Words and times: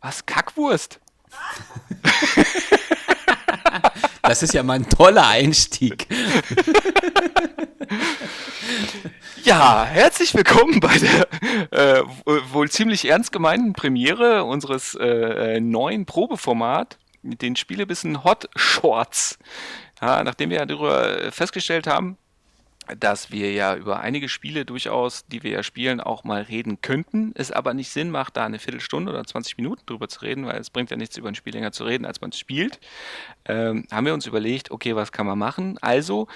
Was? 0.00 0.24
Kackwurst? 0.26 1.00
Das 4.22 4.42
ist 4.42 4.54
ja 4.54 4.62
mal 4.62 4.74
ein 4.74 4.88
toller 4.88 5.26
Einstieg. 5.26 6.06
Ja, 9.42 9.84
herzlich 9.84 10.34
willkommen 10.34 10.78
bei 10.80 10.98
der 10.98 11.28
äh, 11.72 12.02
wohl 12.52 12.70
ziemlich 12.70 13.06
ernst 13.08 13.32
gemeinten 13.32 13.72
Premiere 13.72 14.44
unseres 14.44 14.94
äh, 14.94 15.58
neuen 15.60 16.06
Probeformat, 16.06 16.98
den 17.22 17.56
Spielebissen 17.56 18.24
Hot 18.24 18.48
Shorts. 18.54 19.38
Ja, 20.00 20.22
nachdem 20.22 20.50
wir 20.50 20.58
ja 20.58 20.66
darüber 20.66 21.32
festgestellt 21.32 21.86
haben, 21.86 22.18
dass 22.98 23.30
wir 23.30 23.52
ja 23.52 23.74
über 23.74 24.00
einige 24.00 24.28
Spiele 24.28 24.64
durchaus, 24.64 25.26
die 25.26 25.42
wir 25.42 25.50
ja 25.50 25.62
spielen, 25.62 26.00
auch 26.00 26.24
mal 26.24 26.42
reden 26.42 26.80
könnten, 26.80 27.32
es 27.34 27.52
aber 27.52 27.74
nicht 27.74 27.90
Sinn 27.90 28.10
macht, 28.10 28.36
da 28.36 28.44
eine 28.44 28.58
Viertelstunde 28.58 29.12
oder 29.12 29.24
20 29.24 29.56
Minuten 29.56 29.82
drüber 29.86 30.08
zu 30.08 30.20
reden, 30.20 30.46
weil 30.46 30.60
es 30.60 30.70
bringt 30.70 30.90
ja 30.90 30.96
nichts, 30.96 31.16
über 31.16 31.28
ein 31.28 31.34
Spiel 31.34 31.52
länger 31.52 31.72
zu 31.72 31.84
reden, 31.84 32.04
als 32.04 32.20
man 32.20 32.30
es 32.30 32.38
spielt, 32.38 32.80
ähm, 33.44 33.86
haben 33.90 34.06
wir 34.06 34.14
uns 34.14 34.26
überlegt, 34.26 34.70
okay, 34.70 34.96
was 34.96 35.12
kann 35.12 35.26
man 35.26 35.38
machen? 35.38 35.78
Also 35.80 36.28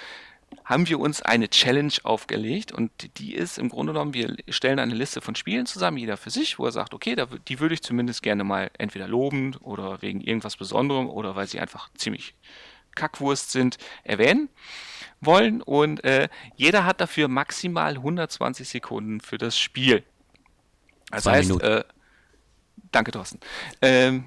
haben 0.65 0.89
wir 0.89 1.01
uns 1.01 1.23
eine 1.23 1.49
Challenge 1.49 1.93
aufgelegt 2.03 2.73
und 2.73 2.91
die 3.19 3.35
ist 3.35 3.59
im 3.59 3.69
Grunde 3.69 3.93
genommen, 3.93 4.15
wir 4.15 4.37
stellen 4.49 4.79
eine 4.79 4.95
Liste 4.95 5.21
von 5.21 5.35
Spielen 5.35 5.67
zusammen, 5.67 5.97
jeder 5.97 6.17
für 6.17 6.31
sich, 6.31 6.59
wo 6.59 6.67
er 6.67 6.73
sagt, 6.73 6.95
okay, 6.95 7.15
da, 7.15 7.27
die 7.49 7.61
würde 7.61 7.75
ich 7.75 7.83
zumindest 7.83 8.23
gerne 8.23 8.45
mal 8.45 8.71
entweder 8.79 9.09
lobend 9.09 9.61
oder 9.63 10.03
wegen 10.03 10.21
irgendwas 10.21 10.57
Besonderem 10.57 11.09
oder 11.09 11.37
weil 11.37 11.47
sie 11.47 11.61
einfach 11.61 11.91
ziemlich 11.95 12.35
Kackwurst 12.95 13.53
sind, 13.53 13.79
erwähnen 14.05 14.49
wollen 15.21 15.63
und 15.63 16.03
äh, 16.05 16.29
jeder 16.57 16.85
hat 16.85 17.01
dafür 17.01 17.29
maximal 17.29 17.95
120 17.95 18.69
Sekunden 18.69 19.21
für 19.21 19.39
das 19.39 19.59
Spiel. 19.59 20.03
Das 21.11 21.25
Zwei 21.25 21.33
heißt, 21.39 21.61
äh, 21.61 21.85
danke 22.91 23.13
Thorsten. 23.13 23.39
Ähm, 23.81 24.25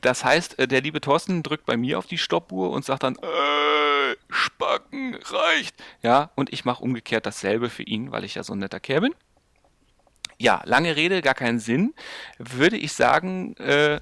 das 0.00 0.24
heißt, 0.24 0.58
äh, 0.58 0.68
der 0.68 0.82
liebe 0.82 1.00
Thorsten 1.00 1.42
drückt 1.42 1.66
bei 1.66 1.76
mir 1.76 1.98
auf 1.98 2.06
die 2.06 2.18
Stoppuhr 2.18 2.70
und 2.70 2.84
sagt 2.84 3.02
dann, 3.02 3.16
äh, 3.16 4.16
Spacken 4.28 5.14
reicht. 5.14 5.82
Ja, 6.02 6.30
und 6.34 6.52
ich 6.52 6.64
mache 6.64 6.82
umgekehrt 6.82 7.26
dasselbe 7.26 7.70
für 7.70 7.82
ihn, 7.82 8.12
weil 8.12 8.24
ich 8.24 8.34
ja 8.34 8.44
so 8.44 8.52
ein 8.52 8.58
netter 8.58 8.80
Kerl 8.80 9.02
bin. 9.02 9.14
Ja, 10.38 10.62
lange 10.64 10.96
Rede, 10.96 11.22
gar 11.22 11.34
keinen 11.34 11.58
Sinn. 11.58 11.94
Würde 12.38 12.76
ich 12.76 12.92
sagen, 12.92 13.56
äh, 13.56 14.00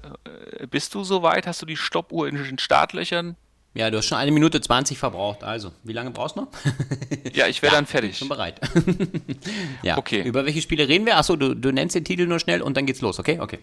bist 0.69 0.93
du 0.93 1.03
soweit? 1.03 1.47
Hast 1.47 1.61
du 1.61 1.65
die 1.65 1.77
Stoppuhr 1.77 2.27
in 2.27 2.35
den 2.35 2.59
Startlöchern? 2.59 3.37
Ja, 3.75 3.91
du 3.91 3.97
hast 3.97 4.05
schon 4.05 4.17
eine 4.17 4.31
Minute 4.31 4.61
20 4.61 4.97
verbraucht. 4.97 5.43
Also, 5.43 5.73
wie 5.83 5.91
lange 5.91 6.11
brauchst 6.11 6.37
du 6.37 6.41
noch? 6.41 6.47
ja, 7.33 7.47
ich 7.47 7.61
wäre 7.61 7.73
ja, 7.73 7.77
dann 7.77 7.85
fertig. 7.85 8.17
Schon 8.17 8.29
bereit. 8.29 8.61
ja. 9.83 9.97
Okay. 9.97 10.23
Über 10.23 10.45
welche 10.45 10.61
Spiele 10.61 10.87
reden 10.87 11.05
wir? 11.05 11.17
Achso, 11.17 11.35
du, 11.35 11.53
du 11.53 11.71
nennst 11.71 11.93
den 11.93 12.05
Titel 12.05 12.25
nur 12.25 12.39
schnell 12.39 12.61
und 12.61 12.77
dann 12.77 12.85
geht's 12.85 13.01
los, 13.01 13.19
okay? 13.19 13.37
Okay. 13.39 13.59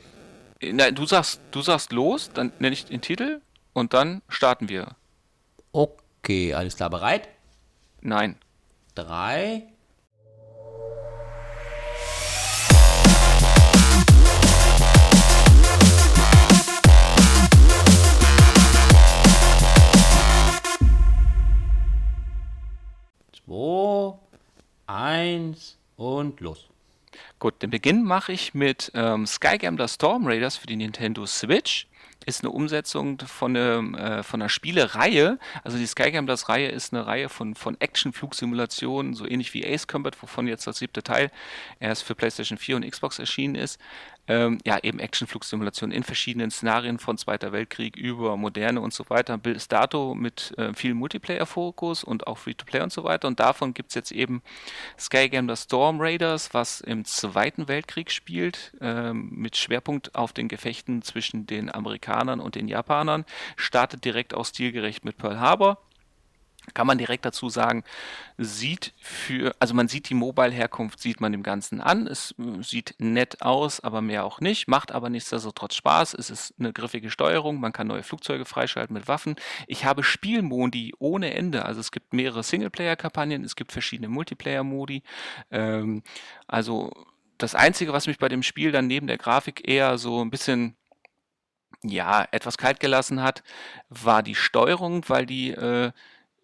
Nein, 0.61 0.95
du 0.95 1.07
sagst, 1.07 1.41
du 1.51 1.63
sagst 1.63 1.93
los, 1.93 2.31
dann 2.33 2.53
nenne 2.59 2.75
ich 2.75 2.85
den 2.85 3.01
Titel 3.01 3.41
und 3.73 3.95
dann 3.95 4.21
starten 4.29 4.69
wir. 4.69 4.89
Okay, 5.73 6.53
alles 6.53 6.77
klar, 6.77 6.91
bereit? 6.91 7.29
Nein. 8.03 8.37
Drei, 8.95 9.65
2, 23.47 24.15
1 24.87 25.77
und 25.97 26.41
los. 26.41 26.69
Gut, 27.39 27.61
den 27.63 27.71
Beginn 27.71 28.05
mache 28.05 28.33
ich 28.33 28.55
mit 28.55 28.93
ähm, 28.95 29.27
Skygambler 29.27 29.89
Storm 29.89 30.27
Raiders 30.27 30.57
für 30.57 30.67
die 30.67 30.77
Nintendo 30.77 31.27
Switch. 31.27 31.87
Ist 32.25 32.45
eine 32.45 32.51
Umsetzung 32.51 33.19
von, 33.19 33.57
einem, 33.57 33.95
äh, 33.97 34.23
von 34.23 34.41
einer 34.41 34.49
Spielereihe. 34.49 35.41
Also 35.65 35.77
die 35.77 35.87
Skygamblers 35.87 36.49
Reihe 36.49 36.69
ist 36.69 36.95
eine 36.95 37.05
Reihe 37.05 37.29
von, 37.29 37.57
von 37.57 37.77
Action-Flugsimulationen, 37.81 39.15
so 39.15 39.27
ähnlich 39.27 39.53
wie 39.55 39.67
Ace 39.67 39.89
Combat, 39.89 40.23
wovon 40.23 40.47
jetzt 40.47 40.67
das 40.69 40.79
siebte 40.79 41.03
Teil 41.03 41.33
erst 41.81 42.05
für 42.05 42.15
PlayStation 42.15 42.59
4 42.59 42.77
und 42.77 42.89
Xbox 42.89 43.19
erschienen 43.19 43.57
ist 43.57 43.81
ähm, 44.29 44.59
ja, 44.65 44.79
eben 44.83 44.99
Actionflugsimulationen 44.99 45.97
in 45.97 46.03
verschiedenen 46.03 46.51
Szenarien 46.51 46.99
von 46.99 47.19
Zweiter 47.19 47.53
Weltkrieg 47.53 47.97
über 47.97 48.37
Moderne 48.37 48.81
und 48.81 48.95
so 48.95 49.05
weiter, 49.09 49.37
bis 49.39 49.69
dato 49.69 50.15
mit 50.15 50.55
äh, 50.59 50.73
viel 50.75 50.95
Multiplayer-Fokus 50.95 52.05
und 52.05 52.27
auch 52.27 52.39
Free-to-Play 52.39 52.83
und 52.83 52.93
so 52.93 53.05
weiter. 53.05 53.27
Und 53.29 53.41
davon 53.41 53.75
gibt 53.75 53.91
es 53.91 53.95
jetzt 53.95 54.13
eben 54.13 54.43
Skygame 54.99 55.55
the 55.55 55.61
Storm 55.61 56.01
Raiders, 56.01 56.55
was 56.55 56.81
im 56.81 57.05
Zweiten 57.05 57.67
Weltkrieg 57.69 58.11
spielt, 58.11 58.73
ähm, 58.81 59.31
mit 59.33 59.57
Schwerpunkt 59.57 60.15
auf 60.15 60.33
den 60.33 60.49
Gefechten 60.49 61.03
zwischen 61.03 61.47
den 61.47 61.75
Amerikanern 61.75 62.41
und 62.41 62.55
den 62.55 62.69
Japanern, 62.69 63.25
startet 63.57 64.05
direkt 64.05 64.35
auch 64.35 64.47
stilgerecht 64.47 65.05
mit 65.05 65.19
Pearl 65.19 65.41
Harbor 65.41 65.79
kann 66.75 66.87
man 66.87 66.99
direkt 66.99 67.25
dazu 67.25 67.49
sagen, 67.49 67.85
sieht 68.39 68.95
für, 69.01 69.55
also 69.59 69.75
man 69.75 69.89
sieht 69.89 70.09
die 70.09 70.15
Mobile-Herkunft, 70.15 71.01
sieht 71.01 71.21
man 71.21 71.33
dem 71.33 71.43
Ganzen 71.43 71.81
an. 71.81 72.07
Es 72.07 72.35
äh, 72.39 72.63
sieht 72.63 72.95
nett 72.99 73.43
aus, 73.43 73.81
aber 73.81 74.01
mehr 74.01 74.25
auch 74.25 74.41
nicht, 74.41 74.69
macht 74.69 74.93
aber 74.93 75.11
nichtsdestotrotz 75.11 75.75
Spaß. 75.75 76.15
Es 76.15 76.31
ist 76.31 76.55
eine 76.59 76.73
griffige 76.73 77.11
Steuerung, 77.11 77.61
man 77.61 77.73
kann 77.73 77.89
neue 77.89 78.03
Flugzeuge 78.03 78.45
freischalten 78.45 78.95
mit 78.95 79.09
Waffen. 79.09 79.37
Ich 79.67 79.85
habe 79.85 80.03
Spielmodi 80.03 80.95
ohne 80.99 81.35
Ende, 81.35 81.65
also 81.65 81.81
es 81.81 81.91
gibt 81.91 82.13
mehrere 82.13 82.43
Singleplayer-Kampagnen, 82.43 83.45
es 83.45 83.57
gibt 83.57 83.73
verschiedene 83.73 84.09
Multiplayer-Modi. 84.09 85.03
Ähm, 85.51 86.03
also 86.47 86.93
das 87.39 87.55
Einzige, 87.55 87.93
was 87.93 88.07
mich 88.07 88.19
bei 88.19 88.29
dem 88.29 88.43
Spiel 88.43 88.73
dann 88.73 88.87
neben 88.87 89.09
der 89.09 89.19
Grafik 89.19 89.69
eher 89.69 89.99
so 89.99 90.25
ein 90.25 90.31
bisschen 90.31 90.77
ja, 91.85 92.27
etwas 92.31 92.59
kalt 92.59 92.81
gelassen 92.81 93.23
hat, 93.23 93.43
war 93.89 94.23
die 94.23 94.37
Steuerung, 94.37 95.09
weil 95.09 95.27
die 95.27 95.51
äh, 95.51 95.91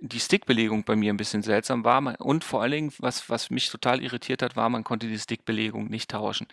die 0.00 0.20
Stickbelegung 0.20 0.84
bei 0.84 0.94
mir 0.94 1.12
ein 1.12 1.16
bisschen 1.16 1.42
seltsam 1.42 1.84
war 1.84 2.20
und 2.20 2.44
vor 2.44 2.62
allen 2.62 2.70
Dingen, 2.70 2.92
was, 2.98 3.28
was 3.28 3.50
mich 3.50 3.69
total 3.69 4.00
irritiert 4.00 4.42
hat, 4.42 4.54
war, 4.54 4.69
man 4.69 4.84
konnte 4.84 5.09
die 5.09 5.19
Stickbelegung 5.19 5.88
nicht 5.88 6.10
tauschen. 6.10 6.47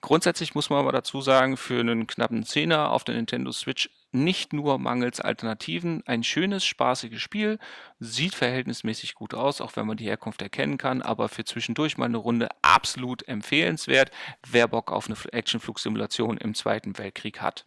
Grundsätzlich 0.00 0.54
muss 0.54 0.70
man 0.70 0.78
aber 0.78 0.92
dazu 0.92 1.20
sagen, 1.20 1.56
für 1.56 1.80
einen 1.80 2.06
knappen 2.06 2.44
Zehner 2.44 2.90
auf 2.90 3.02
der 3.02 3.16
Nintendo 3.16 3.50
Switch 3.50 3.90
nicht 4.12 4.52
nur 4.52 4.78
mangels 4.78 5.20
Alternativen 5.20 6.04
ein 6.06 6.22
schönes, 6.22 6.64
spaßiges 6.64 7.20
Spiel, 7.20 7.58
sieht 7.98 8.36
verhältnismäßig 8.36 9.14
gut 9.14 9.34
aus, 9.34 9.60
auch 9.60 9.74
wenn 9.74 9.86
man 9.86 9.96
die 9.96 10.06
Herkunft 10.06 10.40
erkennen 10.40 10.78
kann, 10.78 11.02
aber 11.02 11.28
für 11.28 11.44
zwischendurch 11.44 11.98
mal 11.98 12.04
eine 12.04 12.18
Runde 12.18 12.48
absolut 12.62 13.26
empfehlenswert, 13.26 14.12
wer 14.48 14.68
Bock 14.68 14.92
auf 14.92 15.08
eine 15.08 15.16
Actionflugsimulation 15.32 16.36
im 16.36 16.54
Zweiten 16.54 16.96
Weltkrieg 16.96 17.40
hat. 17.40 17.66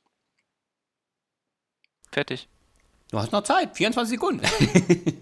Fertig. 2.14 2.48
Du 3.10 3.18
hast 3.18 3.32
noch 3.32 3.44
Zeit, 3.44 3.76
24 3.76 4.12
Sekunden. 4.12 4.46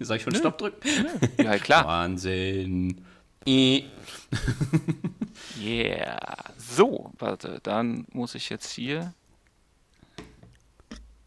Soll 0.00 0.16
ich 0.16 0.22
schon 0.22 0.32
Nö. 0.32 0.38
Stopp 0.38 0.58
drücken? 0.58 0.80
Nö. 0.84 1.44
Ja, 1.44 1.58
klar. 1.58 1.86
Wahnsinn. 1.86 3.04
yeah. 3.46 3.84
So, 6.58 7.12
warte, 7.18 7.60
dann 7.62 8.06
muss 8.12 8.34
ich 8.34 8.48
jetzt 8.48 8.72
hier. 8.72 9.12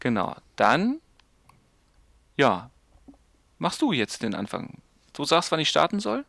Genau, 0.00 0.36
dann. 0.56 1.00
Ja. 2.36 2.70
Machst 3.58 3.80
du 3.80 3.92
jetzt 3.92 4.22
den 4.22 4.34
Anfang? 4.34 4.78
Du 5.12 5.24
sagst, 5.24 5.52
wann 5.52 5.60
ich 5.60 5.68
starten 5.68 6.00
soll? 6.00 6.24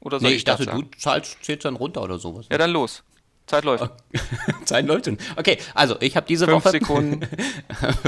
Oder 0.00 0.20
soll 0.20 0.30
nee, 0.30 0.34
ich, 0.34 0.40
ich 0.40 0.44
dachte, 0.44 0.66
du 0.66 0.82
zahlst, 0.96 1.38
zählst 1.42 1.64
dann 1.64 1.76
runter 1.76 2.02
oder 2.02 2.18
sowas. 2.18 2.46
Ja, 2.50 2.58
dann 2.58 2.70
los. 2.70 3.02
Zeit 3.48 3.64
läuft. 3.64 3.90
Zeit 4.64 4.86
läuft 4.86 5.06
schon. 5.06 5.18
Okay, 5.36 5.58
also 5.74 5.96
ich 6.00 6.16
habe 6.16 6.26
diese 6.26 6.46
Fünf 6.46 6.64
Woche. 6.64 6.70
Sekunden. 6.70 7.26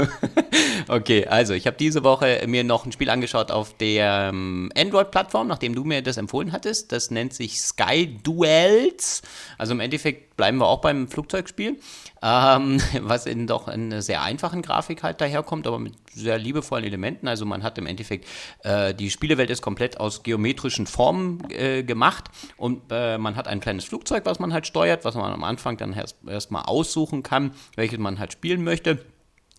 okay, 0.87 1.25
also 1.27 1.53
ich 1.53 1.67
habe 1.67 1.77
diese 1.77 2.03
Woche 2.03 2.43
mir 2.47 2.63
noch 2.63 2.85
ein 2.85 2.91
Spiel 2.91 3.09
angeschaut 3.09 3.51
auf 3.51 3.75
der 3.77 4.29
ähm, 4.31 4.71
Android-Plattform, 4.77 5.47
nachdem 5.47 5.75
du 5.75 5.83
mir 5.83 6.01
das 6.01 6.17
empfohlen 6.17 6.51
hattest. 6.51 6.91
Das 6.91 7.11
nennt 7.11 7.33
sich 7.33 7.59
Sky 7.59 8.17
Duels. 8.23 9.23
Also 9.57 9.73
im 9.73 9.79
Endeffekt 9.79 10.30
bleiben 10.41 10.57
wir 10.57 10.65
auch 10.65 10.81
beim 10.81 11.07
Flugzeugspiel, 11.07 11.77
ähm, 12.23 12.81
was 13.01 13.27
in 13.27 13.45
doch 13.45 13.67
einer 13.67 14.01
sehr 14.01 14.23
einfachen 14.23 14.63
Grafik 14.63 15.03
halt 15.03 15.21
daherkommt, 15.21 15.67
aber 15.67 15.77
mit 15.77 15.93
sehr 16.11 16.39
liebevollen 16.39 16.83
Elementen. 16.83 17.27
Also 17.27 17.45
man 17.45 17.61
hat 17.61 17.77
im 17.77 17.85
Endeffekt, 17.85 18.27
äh, 18.63 18.95
die 18.95 19.11
Spielewelt 19.11 19.51
ist 19.51 19.61
komplett 19.61 19.99
aus 19.99 20.23
geometrischen 20.23 20.87
Formen 20.87 21.43
äh, 21.51 21.83
gemacht 21.83 22.31
und 22.57 22.81
äh, 22.89 23.19
man 23.19 23.35
hat 23.35 23.47
ein 23.47 23.59
kleines 23.59 23.85
Flugzeug, 23.85 24.25
was 24.25 24.39
man 24.39 24.51
halt 24.51 24.65
steuert, 24.65 25.05
was 25.05 25.13
man 25.13 25.31
am 25.31 25.43
Anfang 25.43 25.77
dann 25.77 25.93
erstmal 25.93 26.33
erst 26.33 26.51
aussuchen 26.51 27.21
kann, 27.21 27.51
welches 27.75 27.99
man 27.99 28.17
halt 28.17 28.33
spielen 28.33 28.63
möchte. 28.63 28.97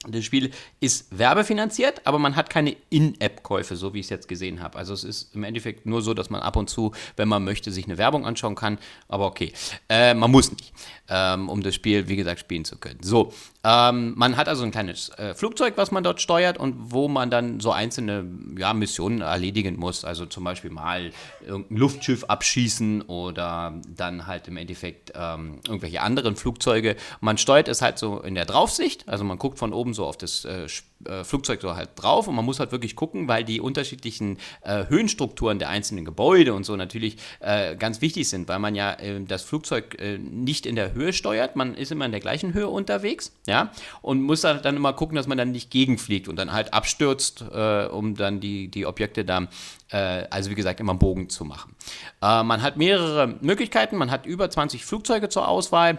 Das 0.08 0.24
Spiel 0.24 0.50
ist 0.80 1.16
werbefinanziert, 1.16 2.04
aber 2.04 2.18
man 2.18 2.34
hat 2.34 2.50
keine 2.50 2.76
In-App-Käufe, 2.90 3.76
so 3.76 3.94
wie 3.94 4.00
ich 4.00 4.06
es 4.06 4.10
jetzt 4.10 4.26
gesehen 4.26 4.60
habe. 4.60 4.76
Also 4.76 4.94
es 4.94 5.04
ist 5.04 5.34
im 5.34 5.44
Endeffekt 5.44 5.86
nur 5.86 6.02
so, 6.02 6.12
dass 6.12 6.28
man 6.28 6.40
ab 6.40 6.56
und 6.56 6.68
zu, 6.68 6.92
wenn 7.16 7.28
man 7.28 7.44
möchte, 7.44 7.70
sich 7.70 7.84
eine 7.84 7.98
Werbung 7.98 8.26
anschauen 8.26 8.56
kann. 8.56 8.78
Aber 9.06 9.26
okay, 9.26 9.52
äh, 9.88 10.14
man 10.14 10.30
muss 10.30 10.50
nicht, 10.50 10.72
ähm, 11.08 11.48
um 11.48 11.62
das 11.62 11.76
Spiel, 11.76 12.08
wie 12.08 12.16
gesagt, 12.16 12.40
spielen 12.40 12.64
zu 12.64 12.78
können. 12.78 12.98
So, 13.02 13.32
ähm, 13.64 14.14
man 14.16 14.36
hat 14.36 14.48
also 14.48 14.64
ein 14.64 14.72
kleines 14.72 15.10
äh, 15.10 15.34
Flugzeug, 15.34 15.74
was 15.76 15.92
man 15.92 16.02
dort 16.02 16.20
steuert 16.20 16.58
und 16.58 16.74
wo 16.92 17.06
man 17.06 17.30
dann 17.30 17.60
so 17.60 17.70
einzelne 17.70 18.24
ja, 18.58 18.74
Missionen 18.74 19.20
erledigen 19.20 19.76
muss. 19.76 20.04
Also 20.04 20.26
zum 20.26 20.42
Beispiel 20.42 20.70
mal 20.70 21.12
irgendein 21.46 21.76
Luftschiff 21.76 22.24
abschießen 22.24 23.02
oder 23.02 23.80
dann 23.88 24.26
halt 24.26 24.48
im 24.48 24.56
Endeffekt 24.56 25.12
ähm, 25.14 25.60
irgendwelche 25.66 26.00
anderen 26.00 26.34
Flugzeuge. 26.34 26.96
Man 27.20 27.38
steuert 27.38 27.68
es 27.68 27.82
halt 27.82 27.98
so 27.98 28.20
in 28.20 28.34
der 28.34 28.46
Draufsicht, 28.46 29.08
also 29.08 29.22
man 29.22 29.38
guckt 29.38 29.58
von 29.58 29.72
oben 29.72 29.94
so 29.94 30.06
auf 30.06 30.16
das 30.16 30.44
äh, 30.44 30.66
äh, 31.06 31.24
Flugzeug 31.24 31.60
so 31.60 31.74
halt 31.74 31.90
drauf 31.96 32.28
und 32.28 32.34
man 32.34 32.44
muss 32.44 32.60
halt 32.60 32.72
wirklich 32.72 32.96
gucken, 32.96 33.28
weil 33.28 33.44
die 33.44 33.60
unterschiedlichen 33.60 34.38
äh, 34.62 34.86
Höhenstrukturen 34.88 35.58
der 35.58 35.68
einzelnen 35.68 36.04
Gebäude 36.04 36.54
und 36.54 36.64
so 36.64 36.76
natürlich 36.76 37.16
äh, 37.40 37.76
ganz 37.76 38.00
wichtig 38.00 38.28
sind, 38.28 38.48
weil 38.48 38.58
man 38.58 38.74
ja 38.74 38.92
äh, 38.94 39.22
das 39.22 39.42
Flugzeug 39.42 40.00
äh, 40.00 40.18
nicht 40.18 40.66
in 40.66 40.76
der 40.76 40.92
Höhe 40.94 41.12
steuert, 41.12 41.56
man 41.56 41.74
ist 41.74 41.92
immer 41.92 42.06
in 42.06 42.12
der 42.12 42.20
gleichen 42.20 42.54
Höhe 42.54 42.68
unterwegs, 42.68 43.32
ja, 43.46 43.72
und 44.00 44.22
muss 44.22 44.42
dann 44.42 44.76
immer 44.76 44.92
gucken, 44.92 45.16
dass 45.16 45.26
man 45.26 45.38
dann 45.38 45.52
nicht 45.52 45.70
gegenfliegt 45.70 46.28
und 46.28 46.36
dann 46.36 46.52
halt 46.52 46.74
abstürzt, 46.74 47.44
äh, 47.52 47.86
um 47.86 48.14
dann 48.14 48.40
die, 48.40 48.68
die 48.68 48.86
Objekte 48.86 49.24
da, 49.24 49.48
also 49.90 50.48
wie 50.48 50.54
gesagt, 50.54 50.80
immer 50.80 50.92
einen 50.92 50.98
Bogen 50.98 51.28
zu 51.28 51.44
machen. 51.44 51.74
man 52.20 52.62
hat 52.62 52.78
mehrere 52.78 53.26
Möglichkeiten, 53.42 53.96
man 53.96 54.10
hat 54.10 54.24
über 54.24 54.48
20 54.48 54.86
Flugzeuge 54.86 55.28
zur 55.28 55.46
Auswahl. 55.46 55.98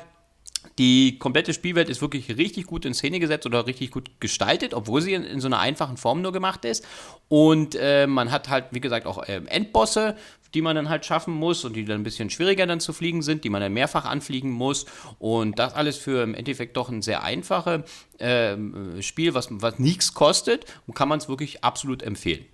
Die 0.77 1.19
komplette 1.19 1.53
Spielwelt 1.53 1.89
ist 1.89 2.01
wirklich 2.01 2.37
richtig 2.37 2.65
gut 2.65 2.85
in 2.85 2.93
Szene 2.93 3.19
gesetzt 3.19 3.45
oder 3.45 3.67
richtig 3.67 3.91
gut 3.91 4.09
gestaltet, 4.19 4.73
obwohl 4.73 5.01
sie 5.01 5.13
in, 5.13 5.23
in 5.23 5.39
so 5.39 5.47
einer 5.47 5.59
einfachen 5.59 5.97
Form 5.97 6.21
nur 6.21 6.31
gemacht 6.31 6.65
ist. 6.65 6.85
Und 7.29 7.75
äh, 7.75 8.07
man 8.07 8.31
hat 8.31 8.49
halt, 8.49 8.65
wie 8.71 8.81
gesagt, 8.81 9.05
auch 9.05 9.23
äh, 9.23 9.41
Endbosse, 9.45 10.15
die 10.53 10.61
man 10.61 10.75
dann 10.75 10.89
halt 10.89 11.05
schaffen 11.05 11.33
muss 11.33 11.65
und 11.65 11.73
die 11.73 11.85
dann 11.85 12.01
ein 12.01 12.03
bisschen 12.03 12.29
schwieriger 12.29 12.65
dann 12.67 12.79
zu 12.79 12.93
fliegen 12.93 13.21
sind, 13.21 13.43
die 13.43 13.49
man 13.49 13.61
dann 13.61 13.73
mehrfach 13.73 14.05
anfliegen 14.05 14.51
muss. 14.51 14.85
Und 15.19 15.59
das 15.59 15.73
alles 15.73 15.97
für 15.97 16.23
im 16.23 16.35
Endeffekt 16.35 16.77
doch 16.77 16.89
ein 16.89 17.01
sehr 17.01 17.23
einfaches 17.23 17.81
äh, 18.19 18.55
Spiel, 19.01 19.33
was, 19.33 19.47
was 19.49 19.79
nichts 19.79 20.13
kostet 20.13 20.65
und 20.87 20.93
kann 20.93 21.09
man 21.09 21.19
es 21.19 21.27
wirklich 21.27 21.63
absolut 21.63 22.03
empfehlen. 22.03 22.45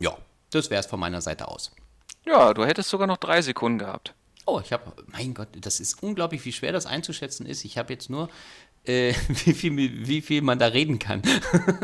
Ja, 0.00 0.16
das 0.50 0.70
wäre 0.70 0.80
es 0.80 0.86
von 0.86 0.98
meiner 1.00 1.20
Seite 1.20 1.48
aus. 1.48 1.72
Ja, 2.24 2.54
du 2.54 2.64
hättest 2.64 2.90
sogar 2.90 3.06
noch 3.06 3.16
drei 3.16 3.42
Sekunden 3.42 3.78
gehabt. 3.78 4.14
Oh, 4.46 4.60
ich 4.62 4.72
habe, 4.72 4.92
mein 5.06 5.34
Gott, 5.34 5.48
das 5.60 5.80
ist 5.80 6.02
unglaublich, 6.02 6.44
wie 6.44 6.52
schwer 6.52 6.72
das 6.72 6.86
einzuschätzen 6.86 7.46
ist. 7.46 7.64
Ich 7.64 7.78
habe 7.78 7.92
jetzt 7.92 8.10
nur, 8.10 8.28
äh, 8.84 9.14
wie, 9.28 9.54
viel, 9.54 10.06
wie 10.06 10.20
viel 10.20 10.42
man 10.42 10.58
da 10.58 10.66
reden 10.66 10.98
kann. 10.98 11.22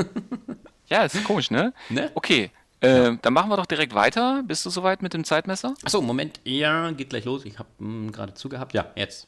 ja, 0.87 1.05
ist 1.05 1.23
komisch, 1.25 1.51
ne? 1.51 1.73
ne? 1.89 2.11
Okay, 2.15 2.51
äh, 2.81 3.05
ja. 3.05 3.11
dann 3.17 3.33
machen 3.33 3.51
wir 3.51 3.57
doch 3.57 3.67
direkt 3.67 3.95
weiter. 3.95 4.43
Bist 4.47 4.65
du 4.65 4.71
soweit 4.71 5.03
mit 5.03 5.15
dem 5.15 5.25
Zeitmesser? 5.25 5.75
Achso, 5.83 6.01
Moment. 6.01 6.41
Ja, 6.45 6.91
geht 6.93 7.11
gleich 7.11 7.25
los. 7.25 7.45
Ich 7.45 7.59
habe 7.59 7.69
hm, 7.79 8.13
gerade 8.13 8.35
zugehabt. 8.35 8.73
Ja, 8.75 8.91
jetzt. 8.95 9.27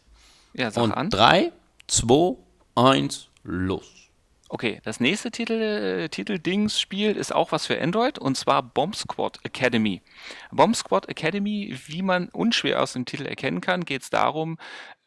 Ja, 0.54 0.70
sag 0.70 0.84
Und 0.84 0.92
an. 0.92 1.10
3, 1.10 1.52
2, 1.88 2.36
1, 2.76 3.28
los. 3.42 4.09
Okay, 4.52 4.81
das 4.82 4.99
nächste 4.99 5.31
Titel, 5.31 5.52
äh, 5.52 6.08
Titel-Dings-Spiel 6.08 7.14
ist 7.14 7.32
auch 7.32 7.52
was 7.52 7.67
für 7.67 7.81
Android 7.81 8.19
und 8.19 8.37
zwar 8.37 8.64
Bomb 8.64 8.97
Squad 8.97 9.38
Academy. 9.44 10.02
Bomb 10.50 10.75
Squad 10.75 11.08
Academy, 11.08 11.79
wie 11.87 12.02
man 12.02 12.29
unschwer 12.31 12.82
aus 12.82 12.94
dem 12.94 13.05
Titel 13.05 13.26
erkennen 13.26 13.61
kann, 13.61 13.85
geht 13.85 14.02
es 14.02 14.11
darum, 14.11 14.58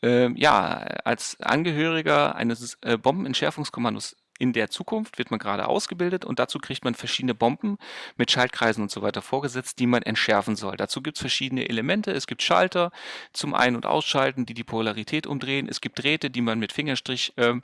äh, 0.01 0.29
ja, 0.39 0.85
als 1.03 1.41
Angehöriger 1.41 2.37
eines 2.37 2.77
äh, 2.83 2.97
Bombenentschärfungskommandos 2.97 4.15
in 4.43 4.51
der 4.51 4.69
Zukunft 4.69 5.17
wird 5.17 5.31
man 5.31 5.39
gerade 5.39 5.69
ausgebildet 5.69 6.25
und 6.25 6.37
dazu 6.37 6.59
kriegt 6.59 6.83
man 6.83 6.95
verschiedene 6.95 7.33
Bomben 7.33 7.77
mit 8.17 8.29
Schaltkreisen 8.29 8.83
und 8.83 8.91
so 8.91 9.01
weiter 9.01 9.21
vorgesetzt, 9.21 9.79
die 9.79 9.87
man 9.87 10.03
entschärfen 10.03 10.57
soll. 10.57 10.75
Dazu 10.75 11.01
gibt 11.01 11.15
es 11.15 11.21
verschiedene 11.21 11.69
Elemente. 11.69 12.11
Es 12.11 12.27
gibt 12.27 12.41
Schalter 12.43 12.91
zum 13.31 13.53
Ein- 13.53 13.77
und 13.77 13.85
Ausschalten, 13.85 14.45
die 14.45 14.53
die 14.53 14.65
Polarität 14.65 15.27
umdrehen. 15.27 15.69
Es 15.69 15.79
gibt 15.79 16.03
Drähte, 16.03 16.29
die 16.29 16.41
man 16.41 16.59
mit 16.59 16.73
Fingerstrich 16.73 17.31
ähm, 17.37 17.63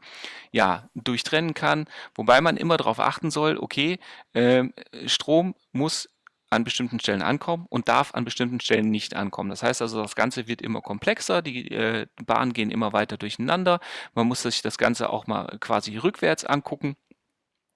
ja, 0.52 0.88
durchtrennen 0.96 1.54
kann, 1.54 1.86
wobei 2.16 2.40
man 2.40 2.56
immer 2.56 2.78
darauf 2.78 3.02
achten 3.02 3.30
soll, 3.30 3.58
okay, 3.58 4.00
äh, 4.32 4.64
Strom 5.06 5.56
muss 5.74 6.08
an 6.50 6.64
bestimmten 6.64 7.00
Stellen 7.00 7.22
ankommen 7.22 7.66
und 7.70 7.88
darf 7.88 8.14
an 8.14 8.26
bestimmten 8.26 8.60
Stellen 8.60 8.90
nicht 8.90 9.16
ankommen. 9.16 9.50
Das 9.50 9.64
heißt 9.64 9.82
also, 9.82 10.02
das 10.02 10.16
Ganze 10.16 10.48
wird 10.48 10.62
immer 10.62 10.82
komplexer, 10.82 11.42
die 11.42 11.72
äh, 11.72 12.08
Bahnen 12.26 12.54
gehen 12.54 12.72
immer 12.72 12.94
weiter 12.94 13.18
durcheinander. 13.18 13.80
Man 14.16 14.28
muss 14.28 14.42
sich 14.42 14.62
das 14.62 14.78
Ganze 14.78 15.10
auch 15.10 15.28
mal 15.28 15.58
quasi 15.60 15.98
rückwärts 15.98 16.46
angucken 16.46 16.96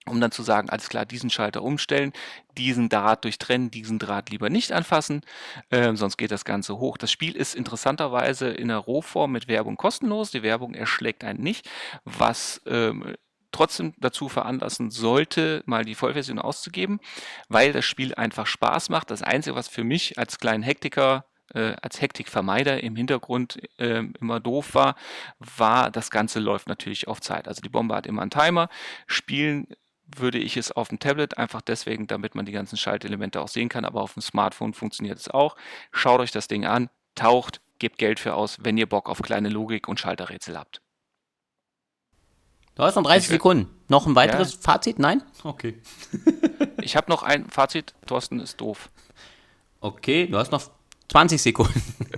um 0.06 0.20
dann 0.20 0.31
zu 0.31 0.44
sagen, 0.44 0.70
alles 0.70 0.90
klar, 0.90 1.06
diesen 1.06 1.30
Schalter 1.30 1.64
umstellen, 1.64 2.12
diesen 2.58 2.90
Draht 2.90 3.24
durchtrennen, 3.24 3.72
diesen 3.72 4.00
Draht 4.00 4.30
lieber 4.30 4.50
nicht 4.50 4.72
anfassen, 4.72 5.22
äh, 5.69 5.96
sonst 5.96 6.18
geht 6.18 6.31
das 6.31 6.46
Ganze 6.46 6.78
hoch. 6.78 6.98
Das 6.98 7.12
Spiel 7.12 7.36
ist 7.36 7.56
interessanterweise 7.56 8.50
in 8.50 8.68
der 8.68 8.78
Rohform 8.78 9.31
mit 9.31 9.48
Werbung 9.48 9.78
kostenlos. 9.78 10.31
Die 10.31 10.44
Werbung 10.44 10.74
erschlägt 10.74 11.24
einen 11.24 11.42
nicht, 11.42 11.69
was 12.04 12.62
ähm, 12.66 13.16
trotzdem 13.54 13.94
dazu 13.98 14.28
veranlassen 14.28 14.92
sollte, 14.92 15.64
mal 15.66 15.86
die 15.86 15.96
Vollversion 15.96 16.40
auszugeben, 16.40 17.00
weil 17.48 17.72
das 17.72 17.86
Spiel 17.86 18.14
einfach 18.16 18.48
Spaß 18.48 18.90
macht. 18.90 19.12
Das 19.12 19.24
Einzige, 19.24 19.56
was 19.56 19.68
für 19.68 19.84
mich 19.84 20.18
als 20.18 20.40
kleinen 20.40 20.64
Hektiker 20.64 21.26
äh, 21.54 21.76
als 21.82 22.02
Hektikvermeider 22.02 22.84
im 22.84 22.96
Hintergrund 22.96 23.60
äh, 23.78 24.04
immer 24.20 24.40
doof 24.40 24.74
war, 24.74 24.96
war, 25.40 25.92
das 25.92 26.10
Ganze 26.10 26.40
läuft 26.40 26.68
natürlich 26.68 27.08
auf 27.08 27.22
Zeit. 27.22 27.48
Also 27.48 27.62
die 27.62 27.70
Bombe 27.70 27.96
hat 27.96 28.08
immer 28.08 28.22
einen 28.22 28.32
Timer. 28.32 28.70
Spielen 29.08 29.68
würde 30.06 30.40
ich 30.40 30.58
es 30.58 30.72
auf 30.72 30.90
dem 30.90 31.00
Tablet, 31.00 31.38
einfach 31.38 31.62
deswegen, 31.62 32.08
damit 32.08 32.36
man 32.36 32.46
die 32.46 32.52
ganzen 32.52 32.78
Schaltelemente 32.78 33.42
auch 33.42 33.48
sehen 33.48 33.70
kann, 33.70 33.86
aber 33.86 34.02
auf 34.02 34.14
dem 34.14 34.22
Smartphone 34.22 34.74
funktioniert 34.74 35.20
es 35.20 35.30
auch. 35.30 35.56
Schaut 35.92 36.20
euch 36.20 36.32
das 36.32 36.48
Ding 36.48 36.66
an, 36.66 36.90
taucht, 37.16 37.62
gebt 37.80 37.98
Geld 37.98 38.20
für 38.20 38.36
aus, 38.36 38.58
wenn 38.62 38.78
ihr 38.78 38.88
Bock 38.88 39.10
auf 39.10 39.22
kleine 39.22 39.50
Logik 39.50 39.88
und 39.88 40.00
Schalterrätsel 40.00 40.58
habt. 40.58 40.82
Du 42.75 42.81
hast 42.84 42.96
noch 42.96 43.04
30 43.04 43.24
ich, 43.24 43.30
Sekunden. 43.30 43.70
Noch 43.88 44.08
ein 44.08 44.16
weiteres 44.16 44.54
ja. 44.54 44.58
Fazit? 44.62 44.98
Nein? 44.98 45.22
Okay. 45.44 45.80
ich 46.81 46.96
habe 46.96 47.10
noch 47.10 47.22
ein 47.22 47.48
Fazit. 47.50 47.94
Thorsten 48.08 48.40
ist 48.40 48.60
doof. 48.60 48.90
Okay, 49.80 50.25
du 50.28 50.38
hast 50.38 50.52
noch 50.52 50.64
20 51.10 51.40
Sekunden. 51.40 51.84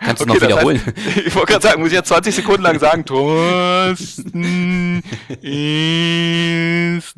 Kannst 0.00 0.22
du 0.22 0.24
okay, 0.24 0.32
noch 0.32 0.40
wiederholen? 0.40 0.80
Heißt, 0.82 0.96
ich 1.26 1.34
wollte 1.34 1.52
gerade 1.52 1.62
sagen, 1.62 1.80
muss 1.82 1.88
ich 1.88 1.96
jetzt 1.96 2.08
20 2.08 2.36
Sekunden 2.36 2.62
lang 2.62 2.78
sagen, 2.78 3.04
Thorsten 3.04 4.22
ist 5.42 7.14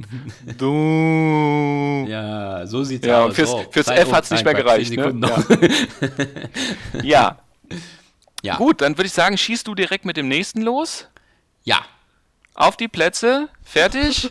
doof. 0.58 2.08
Ja, 2.08 2.66
so 2.66 2.82
sieht's 2.82 3.06
ja, 3.06 3.26
aus. 3.26 3.36
Fürs, 3.36 3.54
fürs 3.70 3.86
F 3.86 4.10
hat 4.10 4.24
es 4.24 4.30
nicht 4.32 4.44
mehr 4.44 4.54
gereicht. 4.54 4.92
Ne? 4.96 5.14
Ja. 5.22 5.44
ja. 7.04 7.38
ja. 8.42 8.56
Gut, 8.56 8.80
dann 8.80 8.98
würde 8.98 9.06
ich 9.06 9.12
sagen, 9.12 9.38
schießt 9.38 9.68
du 9.68 9.76
direkt 9.76 10.04
mit 10.04 10.16
dem 10.16 10.26
nächsten 10.26 10.62
los. 10.62 11.06
Ja. 11.62 11.84
Auf 12.54 12.76
die 12.76 12.88
Plätze, 12.88 13.48
fertig, 13.62 14.28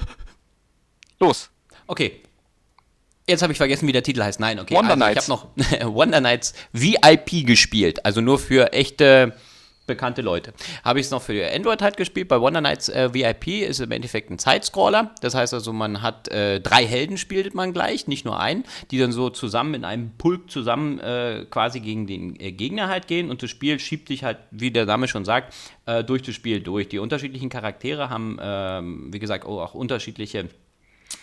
los. 1.19 1.49
Okay. 1.87 2.21
Jetzt 3.27 3.43
habe 3.43 3.53
ich 3.53 3.57
vergessen, 3.57 3.87
wie 3.87 3.91
der 3.91 4.03
Titel 4.03 4.23
heißt. 4.23 4.39
Nein, 4.39 4.59
okay. 4.59 4.75
Wonder 4.75 4.93
also, 4.93 5.05
Nights. 5.05 5.27
Ich 5.27 5.31
habe 5.31 5.83
noch 5.83 5.93
Wonder 5.93 6.19
Nights 6.19 6.53
VIP 6.73 7.45
gespielt. 7.45 8.03
Also 8.05 8.21
nur 8.21 8.39
für 8.39 8.73
echte 8.73 9.35
bekannte 9.89 10.21
Leute. 10.21 10.53
Habe 10.85 10.99
ich 10.99 11.07
es 11.07 11.11
noch 11.11 11.21
für 11.21 11.51
Android 11.53 11.81
halt 11.81 11.97
gespielt. 11.97 12.29
Bei 12.29 12.39
Wonder 12.39 12.61
Nights 12.61 12.87
äh, 12.87 13.13
VIP 13.13 13.47
ist 13.67 13.81
im 13.81 13.91
Endeffekt 13.91 14.29
ein 14.29 14.39
Zeitscroller. 14.39 15.11
Das 15.21 15.35
heißt 15.35 15.53
also, 15.53 15.73
man 15.73 16.01
hat 16.01 16.29
äh, 16.29 16.61
drei 16.61 16.85
Helden 16.85 17.17
spielt 17.17 17.55
man 17.55 17.73
gleich, 17.73 18.07
nicht 18.07 18.23
nur 18.23 18.39
einen, 18.39 18.63
die 18.91 18.99
dann 18.99 19.11
so 19.11 19.29
zusammen 19.29 19.73
in 19.73 19.83
einem 19.83 20.11
Pulk 20.17 20.49
zusammen 20.51 20.99
äh, 20.99 21.45
quasi 21.49 21.79
gegen 21.79 22.07
den 22.07 22.39
äh, 22.39 22.51
Gegner 22.51 22.87
halt 22.87 23.07
gehen 23.07 23.29
und 23.29 23.43
das 23.43 23.49
Spiel 23.49 23.79
schiebt 23.79 24.07
sich 24.07 24.23
halt, 24.23 24.37
wie 24.51 24.71
der 24.71 24.85
Name 24.85 25.07
schon 25.07 25.25
sagt, 25.25 25.53
äh, 25.87 26.03
durch 26.03 26.21
das 26.21 26.35
Spiel 26.35 26.61
durch. 26.61 26.87
Die 26.87 26.99
unterschiedlichen 26.99 27.49
Charaktere 27.49 28.09
haben, 28.09 28.37
ähm, 28.39 29.11
wie 29.11 29.19
gesagt, 29.19 29.45
auch 29.45 29.73
unterschiedliche 29.73 30.49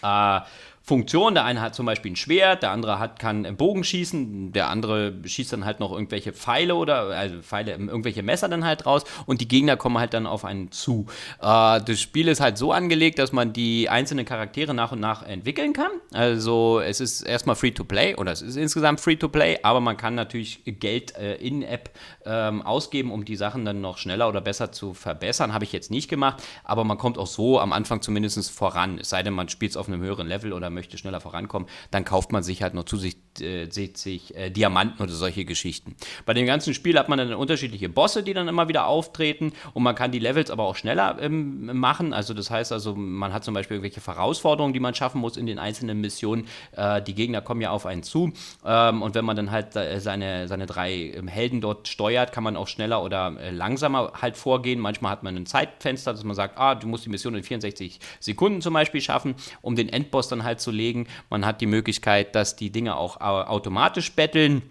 äh, 0.02 0.40
Funktion. 0.87 1.35
Der 1.35 1.45
eine 1.45 1.61
hat 1.61 1.75
zum 1.75 1.85
Beispiel 1.85 2.12
ein 2.12 2.16
Schwert, 2.16 2.62
der 2.62 2.71
andere 2.71 3.00
hat, 3.00 3.19
kann 3.19 3.45
einen 3.45 3.57
Bogen 3.57 3.83
schießen, 3.83 4.52
der 4.52 4.71
andere 4.71 5.14
schießt 5.25 5.52
dann 5.52 5.64
halt 5.64 5.81
noch 5.81 5.90
irgendwelche 5.90 6.33
Pfeile 6.33 6.76
oder 6.76 7.09
also 7.09 7.43
Pfeile, 7.43 7.73
irgendwelche 7.73 8.23
Messer 8.23 8.49
dann 8.49 8.64
halt 8.64 8.87
raus 8.87 9.02
und 9.26 9.40
die 9.40 9.49
Gegner 9.49 9.76
kommen 9.76 9.99
halt 9.99 10.14
dann 10.14 10.28
auf 10.28 10.45
einen 10.45 10.71
zu. 10.71 11.07
Äh, 11.40 11.81
das 11.81 12.00
Spiel 12.00 12.28
ist 12.28 12.40
halt 12.40 12.57
so 12.57 12.71
angelegt, 12.71 13.19
dass 13.19 13.33
man 13.33 13.52
die 13.52 13.88
einzelnen 13.88 14.25
Charaktere 14.25 14.75
nach 14.75 14.93
und 14.93 15.00
nach 15.00 15.25
entwickeln 15.25 15.73
kann. 15.73 15.90
Also 16.12 16.78
es 16.78 17.00
ist 17.00 17.23
erstmal 17.23 17.57
Free-to-Play 17.57 18.14
oder 18.14 18.31
es 18.31 18.43
ist 18.43 18.55
insgesamt 18.55 19.00
Free-to-Play, 19.00 19.59
aber 19.64 19.81
man 19.81 19.97
kann 19.97 20.14
natürlich 20.14 20.62
Geld 20.64 21.16
äh, 21.16 21.35
in-App 21.35 21.90
ähm, 22.25 22.62
ausgeben, 22.62 23.11
um 23.11 23.25
die 23.25 23.35
Sachen 23.35 23.64
dann 23.64 23.81
noch 23.81 23.99
schneller 23.99 24.28
oder 24.28 24.40
besser 24.40 24.71
zu 24.71 24.95
verbessern. 24.95 25.52
Habe 25.52 25.64
ich 25.64 25.73
jetzt 25.73 25.90
nicht 25.90 26.07
gemacht, 26.09 26.45
aber 26.62 26.85
man 26.85 26.97
kommt 26.97 27.19
auch 27.19 27.26
so 27.26 27.59
am 27.59 27.73
Anfang 27.73 28.02
zumindest 28.02 28.52
voran. 28.52 28.99
Es 29.00 29.09
sei 29.11 29.25
denn, 29.25 29.35
man 29.35 29.49
spielt 29.49 29.73
es 29.73 29.76
auf 29.76 29.88
einem 29.88 30.00
höheren 30.00 30.28
Level 30.28 30.52
oder 30.52 30.75
möchte 30.76 30.97
schneller 30.97 31.21
vorankommen, 31.21 31.68
dann 31.90 32.04
kauft 32.04 32.30
man 32.30 32.45
sich 32.45 32.62
halt 32.62 32.75
noch 32.75 32.85
zusätzlich 32.85 33.25
äh, 33.40 33.66
60 33.71 34.35
äh, 34.35 34.50
Diamanten 34.50 35.02
oder 35.02 35.12
solche 35.12 35.45
Geschichten. 35.45 35.97
Bei 36.25 36.35
dem 36.35 36.47
ganzen 36.47 36.75
Spiel 36.75 36.99
hat 36.99 37.09
man 37.09 37.19
dann 37.19 37.35
unterschiedliche 37.35 37.88
Bosse, 37.88 38.23
die 38.23 38.35
dann 38.35 38.49
immer 38.49 38.69
wieder 38.69 38.87
auftreten 38.87 39.52
und 39.75 39.83
man 39.83 39.95
kann 39.95 40.11
die 40.11 40.19
Levels 40.19 40.50
aber 40.50 40.64
auch 40.64 40.76
schneller 40.76 41.16
ähm, 41.21 41.78
machen. 41.78 42.12
Also 42.12 42.35
das 42.35 42.50
heißt 42.50 42.73
also, 42.73 42.95
man 42.95 43.33
hat 43.33 43.45
zum 43.45 43.55
Beispiel 43.55 43.76
irgendwelche 43.76 44.05
Herausforderungen, 44.07 44.73
die 44.73 44.81
man 44.81 44.95
schaffen 44.95 45.21
muss 45.21 45.37
in 45.37 45.47
den 45.47 45.59
einzelnen 45.59 46.00
Missionen. 46.00 46.47
Äh, 46.73 47.02
die 47.02 47.14
Gegner 47.14 47.40
kommen 47.40 47.61
ja 47.61 47.71
auf 47.71 47.87
einen 47.87 48.02
zu 48.02 48.33
ähm, 48.64 49.02
und 49.02 49.14
wenn 49.14 49.25
man 49.25 49.37
dann 49.37 49.50
halt 49.50 49.76
äh, 49.76 50.00
seine, 50.00 50.49
seine 50.49 50.66
drei 50.66 50.93
ähm, 50.93 51.28
Helden 51.28 51.61
dort 51.61 51.88
steuert, 51.88 52.33
kann 52.33 52.45
man 52.45 52.57
auch 52.57 52.69
schneller 52.69 53.02
oder 53.02 53.37
äh, 53.40 53.50
langsamer 53.50 54.12
halt 54.21 54.37
vorgehen. 54.37 54.81
Manchmal 54.81 55.12
hat 55.12 55.23
man 55.23 55.37
ein 55.37 55.47
Zeitfenster, 55.47 56.12
dass 56.12 56.25
man 56.25 56.37
sagt, 56.37 56.59
ah, 56.59 56.75
du 56.75 56.87
musst 56.87 57.05
die 57.05 57.11
Mission 57.11 57.35
in 57.35 57.43
64 57.43 58.00
Sekunden 58.21 58.62
zum 58.62 58.75
Beispiel 58.75 59.00
schaffen, 59.00 59.35
um 59.62 59.76
den 59.76 59.88
Endboss 59.88 60.28
dann 60.28 60.45
halt 60.45 60.61
zu 60.61 60.71
legen. 60.71 61.07
Man 61.31 61.45
hat 61.45 61.61
die 61.61 61.66
Möglichkeit, 61.66 62.35
dass 62.35 62.57
die 62.57 62.71
Dinge 62.71 62.97
auch 62.97 63.21
automatisch 63.26 64.12
betteln. 64.12 64.62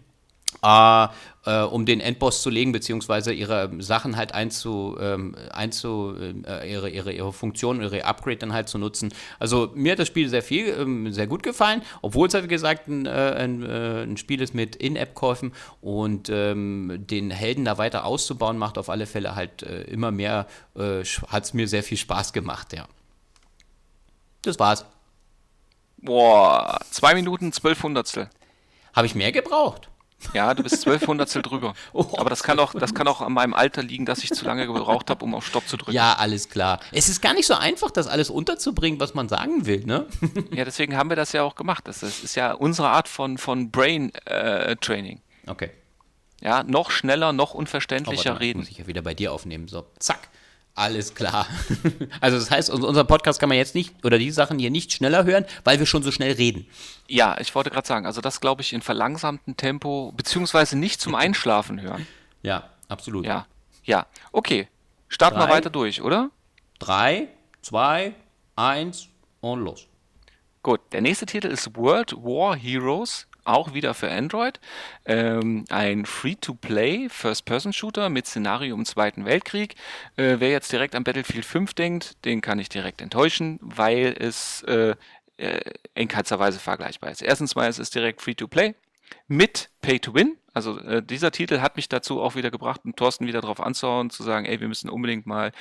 Äh, 0.63 1.07
äh, 1.45 1.62
um 1.62 1.85
den 1.85 2.00
Endboss 2.00 2.41
zu 2.41 2.50
legen, 2.50 2.71
beziehungsweise 2.71 3.31
ihre 3.33 3.69
Sachen 3.79 4.17
halt 4.17 4.33
einzu, 4.33 4.97
ähm, 5.00 5.35
einzu 5.51 6.15
äh, 6.17 6.71
ihre, 6.71 6.89
ihre, 6.89 7.12
ihre 7.12 7.33
Funktion, 7.33 7.81
ihre 7.81 8.03
Upgrade 8.05 8.38
dann 8.38 8.53
halt 8.53 8.67
zu 8.67 8.77
nutzen. 8.77 9.13
Also 9.38 9.71
mir 9.75 9.91
hat 9.91 10.00
das 10.00 10.07
Spiel 10.07 10.27
sehr 10.27 10.41
viel, 10.41 10.67
ähm, 10.69 11.12
sehr 11.13 11.27
gut 11.27 11.43
gefallen, 11.43 11.81
obwohl 12.01 12.27
es 12.27 12.33
halt 12.33 12.45
wie 12.45 12.50
gesagt 12.50 12.88
ein, 12.88 13.05
äh, 13.05 13.09
ein, 13.09 13.63
äh, 13.63 14.03
ein 14.03 14.17
Spiel 14.17 14.41
ist 14.41 14.55
mit 14.55 14.75
In-App-Käufen 14.75 15.53
und 15.81 16.29
ähm, 16.29 17.05
den 17.09 17.29
Helden 17.31 17.65
da 17.65 17.77
weiter 17.77 18.05
auszubauen, 18.05 18.57
macht 18.57 18.77
auf 18.77 18.89
alle 18.89 19.05
Fälle 19.05 19.35
halt 19.35 19.63
äh, 19.63 19.83
immer 19.83 20.12
mehr, 20.12 20.47
hat 20.75 21.43
es 21.43 21.53
mir 21.53 21.67
sehr 21.67 21.83
viel 21.83 21.97
Spaß 21.97 22.33
gemacht, 22.33 22.74
ja. 22.74 22.88
Das 24.41 24.59
war's. 24.59 24.85
Boah, 25.97 26.79
zwei 26.91 27.13
Minuten, 27.13 27.51
zwölf 27.53 27.81
Hundertstel. 27.81 28.29
Habe 28.95 29.07
ich 29.07 29.15
mehr 29.15 29.31
gebraucht? 29.31 29.89
Ja, 30.33 30.53
du 30.53 30.63
bist 30.63 30.81
zwölf 30.81 31.05
Hundertstel 31.05 31.41
drüber. 31.41 31.73
Oh, 31.93 32.05
Aber 32.17 32.29
das 32.29 32.43
kann, 32.43 32.59
auch, 32.59 32.73
das 32.73 32.93
kann 32.93 33.07
auch 33.07 33.21
an 33.21 33.33
meinem 33.33 33.53
Alter 33.53 33.83
liegen, 33.83 34.05
dass 34.05 34.23
ich 34.23 34.31
zu 34.31 34.45
lange 34.45 34.65
gebraucht 34.65 35.09
habe, 35.09 35.23
um 35.23 35.35
auf 35.35 35.45
Stopp 35.45 35.67
zu 35.67 35.77
drücken. 35.77 35.93
Ja, 35.93 36.13
alles 36.13 36.49
klar. 36.49 36.79
Es 36.91 37.09
ist 37.09 37.21
gar 37.21 37.33
nicht 37.33 37.45
so 37.45 37.53
einfach, 37.53 37.91
das 37.91 38.07
alles 38.07 38.29
unterzubringen, 38.29 38.99
was 38.99 39.13
man 39.13 39.29
sagen 39.29 39.65
will, 39.65 39.85
ne? 39.85 40.07
Ja, 40.51 40.65
deswegen 40.65 40.97
haben 40.97 41.09
wir 41.09 41.15
das 41.15 41.31
ja 41.31 41.43
auch 41.43 41.55
gemacht. 41.55 41.87
Das 41.87 42.03
ist 42.03 42.35
ja 42.35 42.53
unsere 42.53 42.89
Art 42.89 43.07
von, 43.07 43.37
von 43.37 43.71
Brain 43.71 44.13
äh, 44.25 44.75
Training. 44.77 45.21
Okay. 45.47 45.71
Ja, 46.41 46.63
noch 46.63 46.91
schneller, 46.91 47.33
noch 47.33 47.53
unverständlicher 47.53 48.33
oh, 48.35 48.37
reden. 48.37 48.59
Muss 48.59 48.69
ich 48.69 48.77
ja 48.77 48.87
wieder 48.87 49.01
bei 49.01 49.13
dir 49.13 49.31
aufnehmen. 49.31 49.67
So, 49.67 49.85
zack. 49.99 50.29
Alles 50.75 51.15
klar. 51.15 51.48
Also 52.22 52.38
das 52.38 52.51
heißt, 52.51 52.70
unser 52.70 53.03
Podcast 53.03 53.39
kann 53.39 53.50
man 53.50 53.58
jetzt 53.58 53.75
nicht 53.75 53.94
oder 54.03 54.17
die 54.17 54.32
Sachen 54.32 54.60
hier 54.60 54.70
nicht 54.70 54.91
schneller 54.91 55.24
hören, 55.24 55.46
weil 55.63 55.79
wir 55.79 55.86
schon 55.86 56.03
so 56.03 56.12
schnell 56.12 56.34
reden. 56.34 56.67
Ja, 57.08 57.38
ich 57.39 57.53
wollte 57.55 57.70
gerade 57.70 57.88
sagen, 57.88 58.05
also 58.05 58.20
das 58.22 58.41
glaube 58.41 58.62
ich 58.62 58.74
in 58.74 58.82
verlangsamtem 58.82 59.55
Tempo, 59.55 60.12
beziehungsweise 60.15 60.77
nicht 60.77 61.00
zum 61.00 61.15
Einschlafen 61.15 61.82
hören. 61.82 62.05
Ja, 62.41 62.70
absolut. 62.89 63.25
Ja, 63.25 63.48
ja. 63.84 64.05
Okay, 64.32 64.67
starten 65.08 65.39
wir 65.39 65.50
weiter 65.50 65.70
durch, 65.70 66.01
oder? 66.01 66.29
Drei, 66.79 67.29
zwei, 67.62 68.13
eins 68.55 69.08
und 69.41 69.62
los. 69.62 69.88
Gut, 70.63 70.82
der 70.91 71.01
nächste 71.01 71.25
Titel 71.25 71.48
ist 71.48 71.75
World 71.75 72.13
War 72.13 72.55
Heroes 72.55 73.27
auch 73.45 73.73
wieder 73.73 73.93
für 73.93 74.11
Android. 74.11 74.59
Ähm, 75.05 75.65
ein 75.69 76.05
Free-to-Play 76.05 77.09
First-Person-Shooter 77.09 78.09
mit 78.09 78.27
Szenario 78.27 78.75
im 78.75 78.85
Zweiten 78.85 79.25
Weltkrieg. 79.25 79.75
Äh, 80.17 80.35
wer 80.39 80.49
jetzt 80.49 80.71
direkt 80.71 80.95
an 80.95 81.03
Battlefield 81.03 81.45
5 81.45 81.73
denkt, 81.73 82.25
den 82.25 82.41
kann 82.41 82.59
ich 82.59 82.69
direkt 82.69 83.01
enttäuschen, 83.01 83.59
weil 83.61 84.15
es 84.19 84.63
äh, 84.63 84.95
äh, 85.37 85.59
in 85.93 86.07
keinster 86.07 86.39
Weise 86.39 86.59
vergleichbar 86.59 87.11
ist. 87.11 87.21
Erstens 87.21 87.55
mal, 87.55 87.69
es 87.69 87.79
ist 87.79 87.95
direkt 87.95 88.21
Free-to-Play 88.21 88.75
mit 89.27 89.70
Pay-to-Win. 89.82 90.38
Also 90.53 90.79
äh, 90.79 91.03
dieser 91.03 91.32
Titel 91.32 91.60
hat 91.60 91.75
mich 91.75 91.89
dazu 91.89 92.22
auch 92.22 92.36
wieder 92.36 92.50
gebracht, 92.50 92.82
um 92.86 92.96
Thorsten 92.96 93.27
wieder 93.27 93.41
drauf 93.41 93.60
anzuhauen, 93.60 94.10
zu 94.10 94.24
sagen, 94.24 94.46
ey, 94.46 94.62
wir 94.62 94.70
müssen 94.70 94.89
unbedingt 94.89 95.25
mal 95.25 95.51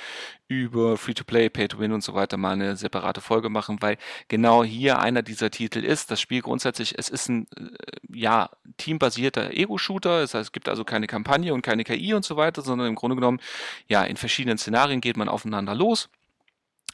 über 0.47 0.95
Free-to-Play, 0.95 1.49
Pay-to-Win 1.49 1.91
und 1.91 2.01
so 2.01 2.13
weiter 2.13 2.37
mal 2.37 2.53
eine 2.53 2.77
separate 2.77 3.19
Folge 3.19 3.49
machen, 3.49 3.81
weil 3.81 3.97
genau 4.29 4.63
hier 4.63 4.99
einer 4.99 5.21
dieser 5.21 5.51
Titel 5.51 5.83
ist. 5.83 6.11
Das 6.11 6.21
Spiel 6.21 6.41
grundsätzlich, 6.41 6.97
es 6.97 7.09
ist 7.09 7.27
ein 7.27 7.47
äh, 7.57 7.67
ja 8.07 8.49
teambasierter 8.77 9.51
Ego-Shooter. 9.51 10.21
Das 10.21 10.33
heißt, 10.33 10.47
es 10.47 10.51
gibt 10.53 10.69
also 10.69 10.85
keine 10.85 11.07
Kampagne 11.07 11.53
und 11.53 11.61
keine 11.61 11.83
KI 11.83 12.13
und 12.13 12.23
so 12.23 12.37
weiter, 12.37 12.61
sondern 12.61 12.87
im 12.87 12.95
Grunde 12.95 13.15
genommen, 13.15 13.41
ja, 13.87 14.03
in 14.05 14.15
verschiedenen 14.15 14.57
Szenarien 14.57 15.01
geht 15.01 15.17
man 15.17 15.27
aufeinander 15.27 15.75
los, 15.75 16.09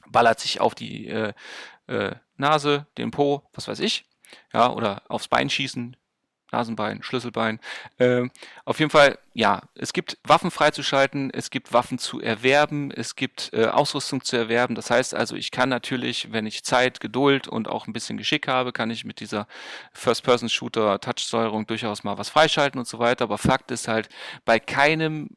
ballert 0.07 0.39
sich 0.39 0.59
auf 0.59 0.73
die 0.73 1.07
äh, 1.07 1.33
äh, 1.85 2.15
Nase, 2.37 2.87
den 2.97 3.11
Po, 3.11 3.43
was 3.53 3.67
weiß 3.67 3.79
ich, 3.79 4.05
ja, 4.53 4.71
oder 4.71 5.03
aufs 5.07 5.27
Bein 5.27 5.51
schießen, 5.51 5.95
Nasenbein, 6.51 7.03
Schlüsselbein. 7.03 7.59
Äh, 7.97 8.27
auf 8.65 8.79
jeden 8.79 8.91
Fall, 8.91 9.17
ja, 9.33 9.61
es 9.75 9.93
gibt 9.93 10.17
Waffen 10.23 10.51
freizuschalten, 10.51 11.31
es 11.31 11.49
gibt 11.49 11.73
Waffen 11.73 11.97
zu 11.97 12.21
erwerben, 12.21 12.91
es 12.91 13.15
gibt 13.15 13.51
äh, 13.53 13.65
Ausrüstung 13.65 14.23
zu 14.23 14.35
erwerben. 14.35 14.75
Das 14.75 14.89
heißt 14.89 15.15
also, 15.15 15.35
ich 15.35 15.51
kann 15.51 15.69
natürlich, 15.69 16.31
wenn 16.31 16.45
ich 16.45 16.63
Zeit, 16.63 16.99
Geduld 16.99 17.47
und 17.47 17.67
auch 17.67 17.87
ein 17.87 17.93
bisschen 17.93 18.17
Geschick 18.17 18.47
habe, 18.47 18.71
kann 18.71 18.89
ich 18.89 19.05
mit 19.05 19.19
dieser 19.19 19.47
First-Person-Shooter-Touch-Steuerung 19.93 21.67
durchaus 21.67 22.03
mal 22.03 22.17
was 22.17 22.29
freischalten 22.29 22.79
und 22.79 22.87
so 22.87 22.99
weiter. 22.99 23.23
Aber 23.23 23.37
Fakt 23.37 23.71
ist 23.71 23.87
halt, 23.87 24.09
bei 24.45 24.59
keinem 24.59 25.29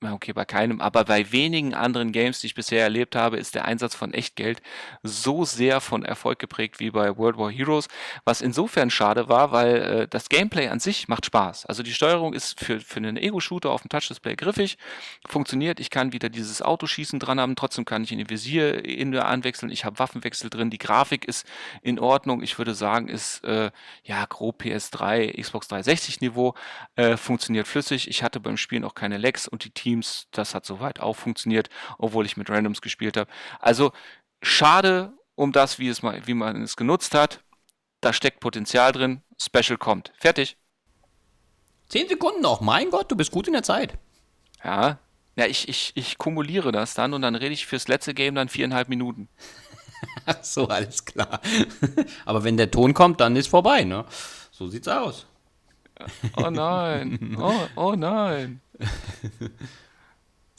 Okay, 0.00 0.32
bei 0.32 0.44
keinem, 0.44 0.80
aber 0.80 1.04
bei 1.04 1.32
wenigen 1.32 1.74
anderen 1.74 2.12
Games, 2.12 2.38
die 2.38 2.46
ich 2.46 2.54
bisher 2.54 2.84
erlebt 2.84 3.16
habe, 3.16 3.36
ist 3.36 3.56
der 3.56 3.64
Einsatz 3.64 3.96
von 3.96 4.14
Echtgeld 4.14 4.62
so 5.02 5.44
sehr 5.44 5.80
von 5.80 6.04
Erfolg 6.04 6.38
geprägt 6.38 6.78
wie 6.78 6.92
bei 6.92 7.16
World 7.16 7.36
War 7.36 7.50
Heroes, 7.50 7.88
was 8.24 8.40
insofern 8.40 8.90
schade 8.90 9.28
war, 9.28 9.50
weil 9.50 9.76
äh, 9.76 10.08
das 10.08 10.28
Gameplay 10.28 10.68
an 10.68 10.78
sich 10.78 11.08
macht 11.08 11.26
Spaß. 11.26 11.66
Also 11.66 11.82
die 11.82 11.92
Steuerung 11.92 12.32
ist 12.32 12.60
für, 12.60 12.78
für 12.78 12.98
einen 12.98 13.16
Ego-Shooter 13.16 13.70
auf 13.70 13.82
dem 13.82 13.88
Touch-Display 13.88 14.36
griffig, 14.36 14.78
funktioniert, 15.26 15.80
ich 15.80 15.90
kann 15.90 16.12
wieder 16.12 16.28
dieses 16.28 16.62
Autoschießen 16.62 17.18
dran 17.18 17.40
haben, 17.40 17.56
trotzdem 17.56 17.84
kann 17.84 18.04
ich 18.04 18.12
in 18.12 18.18
die 18.18 18.30
Visier 18.30 18.84
in 18.84 19.16
anwechseln, 19.16 19.72
ich 19.72 19.84
habe 19.84 19.98
Waffenwechsel 19.98 20.48
drin, 20.48 20.70
die 20.70 20.78
Grafik 20.78 21.24
ist 21.24 21.44
in 21.82 21.98
Ordnung, 21.98 22.44
ich 22.44 22.56
würde 22.56 22.74
sagen, 22.74 23.08
ist 23.08 23.42
äh, 23.42 23.72
ja 24.04 24.24
grob 24.26 24.62
PS3, 24.62 25.40
Xbox 25.40 25.66
360 25.66 26.20
Niveau, 26.20 26.54
äh, 26.94 27.16
funktioniert 27.16 27.66
flüssig, 27.66 28.06
ich 28.06 28.22
hatte 28.22 28.38
beim 28.38 28.56
Spielen 28.56 28.84
auch 28.84 28.94
keine 28.94 29.18
Lags 29.18 29.48
und 29.48 29.64
die 29.64 29.87
Teams. 29.88 30.28
Das 30.32 30.54
hat 30.54 30.66
soweit 30.66 31.00
auch 31.00 31.16
funktioniert, 31.16 31.70
obwohl 31.96 32.26
ich 32.26 32.36
mit 32.36 32.50
Randoms 32.50 32.82
gespielt 32.82 33.16
habe. 33.16 33.30
Also 33.58 33.92
schade 34.42 35.14
um 35.34 35.52
das, 35.52 35.78
wie, 35.78 35.88
es 35.88 36.02
mal, 36.02 36.26
wie 36.26 36.34
man 36.34 36.62
es 36.62 36.76
genutzt 36.76 37.14
hat. 37.14 37.42
Da 38.00 38.12
steckt 38.12 38.40
Potenzial 38.40 38.92
drin. 38.92 39.22
Special 39.40 39.78
kommt. 39.78 40.12
Fertig. 40.18 40.56
Zehn 41.88 42.08
Sekunden 42.08 42.42
noch. 42.42 42.60
Mein 42.60 42.90
Gott, 42.90 43.10
du 43.10 43.16
bist 43.16 43.30
gut 43.30 43.46
in 43.46 43.54
der 43.54 43.62
Zeit. 43.62 43.96
Ja, 44.62 44.98
ja 45.36 45.46
ich, 45.46 45.68
ich, 45.68 45.92
ich 45.94 46.18
kumuliere 46.18 46.70
das 46.70 46.94
dann 46.94 47.14
und 47.14 47.22
dann 47.22 47.34
rede 47.34 47.54
ich 47.54 47.66
fürs 47.66 47.88
letzte 47.88 48.12
Game 48.14 48.34
dann 48.34 48.48
viereinhalb 48.48 48.88
Minuten. 48.88 49.28
Ach 50.26 50.36
so, 50.42 50.68
alles 50.68 51.04
klar. 51.04 51.40
Aber 52.26 52.44
wenn 52.44 52.56
der 52.56 52.70
Ton 52.70 52.92
kommt, 52.92 53.20
dann 53.20 53.36
ist 53.36 53.48
vorbei, 53.48 53.84
ne? 53.84 54.04
So 54.50 54.68
sieht's 54.68 54.88
aus. 54.88 55.26
Oh 56.36 56.50
nein. 56.50 57.36
Oh, 57.40 57.68
oh 57.76 57.94
nein. 57.94 58.60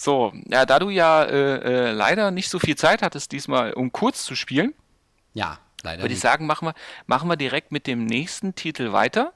So, 0.01 0.31
ja, 0.49 0.65
da 0.65 0.79
du 0.79 0.89
ja 0.89 1.25
äh, 1.25 1.89
äh, 1.89 1.91
leider 1.91 2.31
nicht 2.31 2.47
so 2.47 2.57
viel 2.57 2.77
Zeit 2.77 3.01
hattest 3.01 3.33
diesmal, 3.33 3.73
um 3.73 3.91
kurz 3.91 4.23
zu 4.23 4.33
spielen, 4.33 4.73
ja, 5.33 5.59
leider 5.83 6.03
würde 6.03 6.13
ich 6.13 6.21
sagen, 6.21 6.45
machen 6.45 6.69
wir, 6.69 6.73
machen 7.05 7.29
wir 7.29 7.35
direkt 7.35 7.73
mit 7.73 7.85
dem 7.85 8.05
nächsten 8.05 8.55
Titel 8.55 8.93
weiter. 8.93 9.33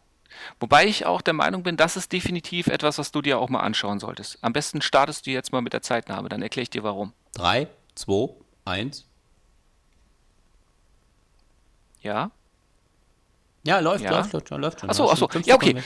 Wobei 0.61 0.85
ich 0.85 1.05
auch 1.05 1.21
der 1.21 1.33
Meinung 1.33 1.63
bin, 1.63 1.75
das 1.75 1.97
ist 1.97 2.13
definitiv 2.13 2.67
etwas, 2.67 2.97
was 2.97 3.11
du 3.11 3.21
dir 3.21 3.39
auch 3.39 3.49
mal 3.49 3.59
anschauen 3.59 3.99
solltest. 3.99 4.37
Am 4.41 4.53
besten 4.53 4.81
startest 4.81 5.25
du 5.25 5.31
jetzt 5.31 5.51
mal 5.51 5.61
mit 5.61 5.73
der 5.73 5.81
Zeitnahme, 5.81 6.29
dann 6.29 6.41
erkläre 6.41 6.63
ich 6.63 6.69
dir 6.69 6.83
warum. 6.83 7.11
3, 7.33 7.67
2, 7.95 8.33
1. 8.63 9.05
Ja? 11.99 12.31
Ja, 13.65 13.79
läuft, 13.79 14.05
ja. 14.05 14.11
läuft, 14.11 14.31
läuft 14.31 14.47
schon, 14.47 14.61
läuft 14.61 14.79
schon. 14.79 14.89
Achso, 14.89 15.09
achso, 15.11 15.29
ja, 15.43 15.55
okay. 15.55 15.83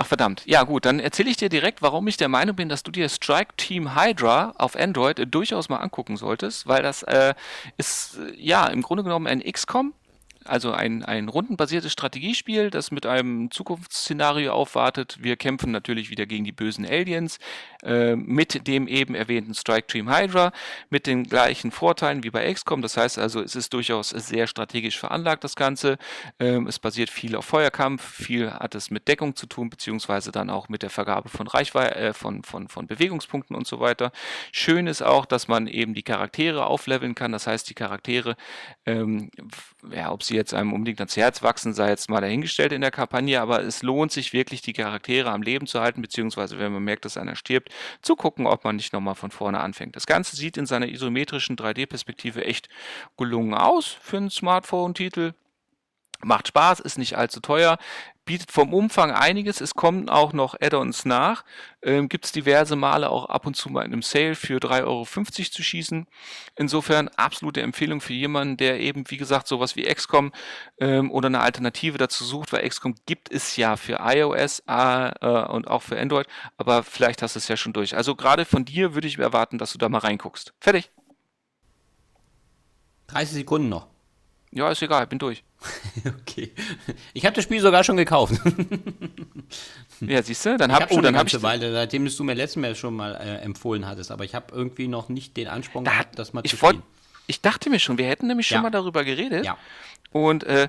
Ach 0.00 0.06
verdammt. 0.06 0.44
Ja 0.46 0.62
gut, 0.62 0.84
dann 0.84 1.00
erzähle 1.00 1.28
ich 1.28 1.38
dir 1.38 1.48
direkt, 1.48 1.82
warum 1.82 2.06
ich 2.06 2.16
der 2.16 2.28
Meinung 2.28 2.54
bin, 2.54 2.68
dass 2.68 2.84
du 2.84 2.92
dir 2.92 3.08
Strike 3.08 3.54
Team 3.56 3.96
Hydra 3.96 4.54
auf 4.56 4.76
Android 4.76 5.18
äh, 5.18 5.26
durchaus 5.26 5.68
mal 5.68 5.78
angucken 5.78 6.16
solltest, 6.16 6.68
weil 6.68 6.84
das 6.84 7.02
äh, 7.02 7.34
ist 7.78 8.16
äh, 8.16 8.32
ja 8.40 8.68
im 8.68 8.82
Grunde 8.82 9.02
genommen 9.02 9.26
ein 9.26 9.40
XCOM, 9.42 9.92
also 10.44 10.70
ein, 10.70 11.04
ein 11.04 11.28
rundenbasiertes 11.28 11.90
Strategiespiel, 11.90 12.70
das 12.70 12.92
mit 12.92 13.06
einem 13.06 13.50
Zukunftsszenario 13.50 14.52
aufwartet. 14.52 15.18
Wir 15.20 15.36
kämpfen 15.36 15.72
natürlich 15.72 16.10
wieder 16.10 16.26
gegen 16.26 16.44
die 16.44 16.52
bösen 16.52 16.86
Aliens. 16.86 17.40
Äh, 17.82 18.16
mit 18.16 18.66
dem 18.66 18.88
eben 18.88 19.14
erwähnten 19.14 19.54
Strike 19.54 19.86
Dream 19.86 20.12
Hydra, 20.12 20.52
mit 20.90 21.06
den 21.06 21.24
gleichen 21.24 21.70
Vorteilen 21.70 22.24
wie 22.24 22.30
bei 22.30 22.52
XCOM. 22.52 22.82
Das 22.82 22.96
heißt 22.96 23.18
also, 23.18 23.40
es 23.40 23.54
ist 23.54 23.72
durchaus 23.72 24.10
sehr 24.10 24.46
strategisch 24.46 24.98
veranlagt, 24.98 25.44
das 25.44 25.54
Ganze. 25.54 25.96
Ähm, 26.40 26.66
es 26.66 26.78
basiert 26.78 27.10
viel 27.10 27.36
auf 27.36 27.44
Feuerkampf, 27.44 28.02
viel 28.02 28.50
hat 28.50 28.74
es 28.74 28.90
mit 28.90 29.06
Deckung 29.06 29.36
zu 29.36 29.46
tun, 29.46 29.70
beziehungsweise 29.70 30.32
dann 30.32 30.50
auch 30.50 30.68
mit 30.68 30.82
der 30.82 30.90
Vergabe 30.90 31.28
von 31.28 31.46
Reichweite, 31.46 31.94
äh, 31.94 32.12
von, 32.12 32.42
von, 32.42 32.68
von 32.68 32.86
Bewegungspunkten 32.86 33.54
und 33.54 33.66
so 33.66 33.80
weiter. 33.80 34.10
Schön 34.52 34.86
ist 34.86 35.02
auch, 35.02 35.24
dass 35.24 35.46
man 35.46 35.66
eben 35.66 35.94
die 35.94 36.02
Charaktere 36.02 36.66
aufleveln 36.66 37.14
kann. 37.14 37.32
Das 37.32 37.46
heißt, 37.46 37.70
die 37.70 37.74
Charaktere, 37.74 38.36
ähm, 38.86 39.30
ja, 39.92 40.10
ob 40.10 40.22
sie 40.22 40.34
jetzt 40.34 40.52
einem 40.54 40.72
unbedingt 40.72 41.00
ans 41.00 41.16
Herz 41.16 41.42
wachsen, 41.42 41.74
sei 41.74 41.90
jetzt 41.90 42.10
mal 42.10 42.20
dahingestellt 42.20 42.72
in 42.72 42.80
der 42.80 42.90
Kampagne, 42.90 43.40
aber 43.40 43.62
es 43.62 43.82
lohnt 43.82 44.12
sich 44.12 44.32
wirklich, 44.32 44.62
die 44.62 44.72
Charaktere 44.72 45.30
am 45.30 45.42
Leben 45.42 45.66
zu 45.66 45.80
halten, 45.80 46.02
beziehungsweise 46.02 46.58
wenn 46.58 46.72
man 46.72 46.82
merkt, 46.82 47.04
dass 47.04 47.16
einer 47.16 47.36
stirbt, 47.36 47.67
zu 48.02 48.16
gucken, 48.16 48.46
ob 48.46 48.64
man 48.64 48.76
nicht 48.76 48.92
nochmal 48.92 49.14
von 49.14 49.30
vorne 49.30 49.60
anfängt. 49.60 49.96
Das 49.96 50.06
Ganze 50.06 50.36
sieht 50.36 50.56
in 50.56 50.66
seiner 50.66 50.88
isometrischen 50.88 51.56
3D-Perspektive 51.56 52.44
echt 52.44 52.68
gelungen 53.16 53.54
aus 53.54 53.86
für 53.86 54.18
einen 54.18 54.30
Smartphone-Titel. 54.30 55.34
Macht 56.20 56.48
Spaß, 56.48 56.80
ist 56.80 56.98
nicht 56.98 57.16
allzu 57.16 57.40
teuer, 57.40 57.78
bietet 58.28 58.52
vom 58.52 58.74
Umfang 58.74 59.10
einiges. 59.10 59.62
Es 59.62 59.74
kommen 59.74 60.10
auch 60.10 60.34
noch 60.34 60.54
Add-ons 60.60 61.06
nach. 61.06 61.46
Ähm, 61.80 62.10
Gibt 62.10 62.26
es 62.26 62.32
diverse 62.32 62.76
Male 62.76 63.08
auch 63.08 63.24
ab 63.24 63.46
und 63.46 63.54
zu 63.54 63.70
mal 63.70 63.86
in 63.86 63.92
einem 63.94 64.02
Sale 64.02 64.34
für 64.34 64.58
3,50 64.58 64.84
Euro 64.84 65.04
zu 65.50 65.62
schießen. 65.62 66.06
Insofern 66.54 67.08
absolute 67.16 67.62
Empfehlung 67.62 68.02
für 68.02 68.12
jemanden, 68.12 68.58
der 68.58 68.80
eben, 68.80 69.04
wie 69.08 69.16
gesagt, 69.16 69.48
sowas 69.48 69.76
wie 69.76 69.84
XCOM 69.84 70.32
ähm, 70.78 71.10
oder 71.10 71.28
eine 71.28 71.40
Alternative 71.40 71.96
dazu 71.96 72.22
sucht, 72.22 72.52
weil 72.52 72.68
XCOM 72.68 72.96
gibt 73.06 73.32
es 73.32 73.56
ja 73.56 73.76
für 73.76 73.98
iOS 74.02 74.62
äh, 74.66 75.28
und 75.48 75.66
auch 75.66 75.82
für 75.82 75.98
Android, 75.98 76.26
aber 76.58 76.82
vielleicht 76.82 77.22
hast 77.22 77.34
du 77.34 77.38
es 77.38 77.48
ja 77.48 77.56
schon 77.56 77.72
durch. 77.72 77.96
Also 77.96 78.14
gerade 78.14 78.44
von 78.44 78.66
dir 78.66 78.92
würde 78.92 79.08
ich 79.08 79.18
erwarten, 79.18 79.56
dass 79.56 79.72
du 79.72 79.78
da 79.78 79.88
mal 79.88 80.00
reinguckst. 80.00 80.52
Fertig. 80.60 80.90
30 83.06 83.36
Sekunden 83.36 83.70
noch. 83.70 83.86
Ja, 84.50 84.70
ist 84.70 84.82
egal, 84.82 85.06
bin 85.06 85.18
durch. 85.18 85.44
okay. 86.06 86.52
Ich 87.14 87.24
habe 87.26 87.34
das 87.34 87.44
Spiel 87.44 87.60
sogar 87.60 87.82
schon 87.84 87.96
gekauft. 87.96 88.34
ja, 90.00 90.22
siehst 90.22 90.46
du, 90.46 90.56
dann 90.56 90.72
habe 90.72 90.84
hab, 90.84 90.92
oh, 90.92 91.00
dann 91.00 91.16
hab 91.16 91.26
ich 91.26 91.42
Weile, 91.42 91.72
seitdem 91.72 92.06
du 92.06 92.24
mir 92.24 92.34
letztes 92.34 92.56
Mal 92.60 92.74
schon 92.74 92.94
mal 92.94 93.14
äh, 93.16 93.38
empfohlen 93.38 93.86
hattest, 93.86 94.10
aber 94.10 94.24
ich 94.24 94.34
habe 94.34 94.54
irgendwie 94.54 94.88
noch 94.88 95.08
nicht 95.08 95.36
den 95.36 95.48
Ansprung 95.48 95.84
da, 95.84 95.90
gehabt, 95.92 96.18
das 96.18 96.32
mal 96.32 96.42
ich 96.44 96.52
zu 96.52 96.56
spielen. 96.56 96.82
Ich 97.26 97.40
dachte 97.40 97.70
mir 97.70 97.78
schon, 97.80 97.98
wir 97.98 98.06
hätten 98.06 98.26
nämlich 98.28 98.46
schon 98.46 98.56
Ja. 98.56 98.62
mal 98.62 98.70
darüber 98.70 99.04
geredet. 99.04 99.44
Ja. 99.44 99.58
Und 100.12 100.44
äh, 100.44 100.68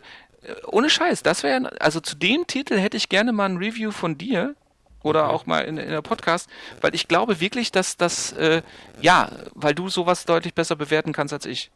ohne 0.65 0.89
Scheiß, 0.89 1.21
das 1.23 1.43
wäre, 1.43 1.79
also 1.81 1.99
zu 1.99 2.15
dem 2.15 2.47
Titel 2.47 2.77
hätte 2.77 2.97
ich 2.97 3.09
gerne 3.09 3.31
mal 3.31 3.45
ein 3.45 3.57
Review 3.57 3.91
von 3.91 4.17
dir 4.17 4.55
oder 5.03 5.25
Okay. 5.25 5.33
auch 5.35 5.45
mal 5.45 5.61
in, 5.61 5.77
in 5.77 5.89
der 5.89 6.01
Podcast, 6.01 6.49
weil 6.81 6.93
ich 6.95 7.07
glaube 7.07 7.39
wirklich, 7.39 7.71
dass 7.71 7.95
das, 7.95 8.31
äh, 8.33 8.61
ja, 9.01 9.31
weil 9.53 9.73
du 9.75 9.87
sowas 9.89 10.25
deutlich 10.25 10.53
besser 10.53 10.75
bewerten 10.75 11.13
kannst 11.13 11.33
als 11.33 11.45
ich. 11.45 11.71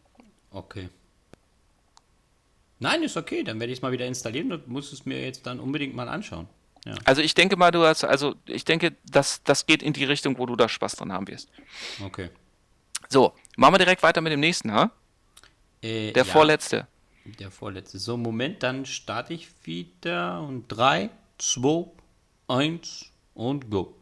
Okay. 0.52 0.90
Nein, 2.80 3.04
ist 3.04 3.18
okay, 3.18 3.44
dann 3.44 3.60
werde 3.60 3.72
ich 3.72 3.80
es 3.80 3.82
mal 3.82 3.92
wieder 3.92 4.06
installieren 4.06 4.52
und 4.52 4.68
muss 4.68 4.92
es 4.92 5.06
mir 5.06 5.22
jetzt 5.22 5.46
dann 5.46 5.60
unbedingt 5.60 5.96
mal 5.96 6.10
anschauen. 6.10 6.48
Ja. 6.86 6.96
Also 7.06 7.22
ich 7.22 7.34
denke 7.34 7.56
mal, 7.56 7.72
du 7.72 7.86
hast, 7.86 8.04
also 8.04 8.36
ich 8.46 8.66
denke, 8.66 8.96
das, 9.06 9.42
das 9.44 9.66
geht 9.66 9.82
in 9.82 9.94
die 9.94 10.04
Richtung, 10.04 10.38
wo 10.38 10.46
du 10.46 10.56
da 10.56 10.68
Spaß 10.68 10.98
dran 10.98 11.14
haben 11.14 11.28
wirst. 11.28 11.50
Okay. 12.04 12.30
So, 13.10 13.34
machen 13.56 13.74
wir 13.76 13.78
direkt 13.80 14.04
weiter 14.04 14.22
mit 14.22 14.34
dem 14.34 14.40
nächsten, 14.42 14.72
ha? 14.72 14.92
Äh, 15.82 16.12
Der 16.12 16.26
ja, 16.26 16.32
vorletzte. 16.32 16.88
Der 17.40 17.52
vorletzte. 17.52 18.00
So, 18.00 18.18
Moment, 18.18 18.64
dann 18.64 18.86
starte 18.86 19.34
ich 19.34 19.48
wieder 19.64 20.42
und 20.42 20.68
3, 20.68 21.10
2, 21.38 21.86
1 22.48 23.06
und 23.34 23.70
go. 23.70 23.96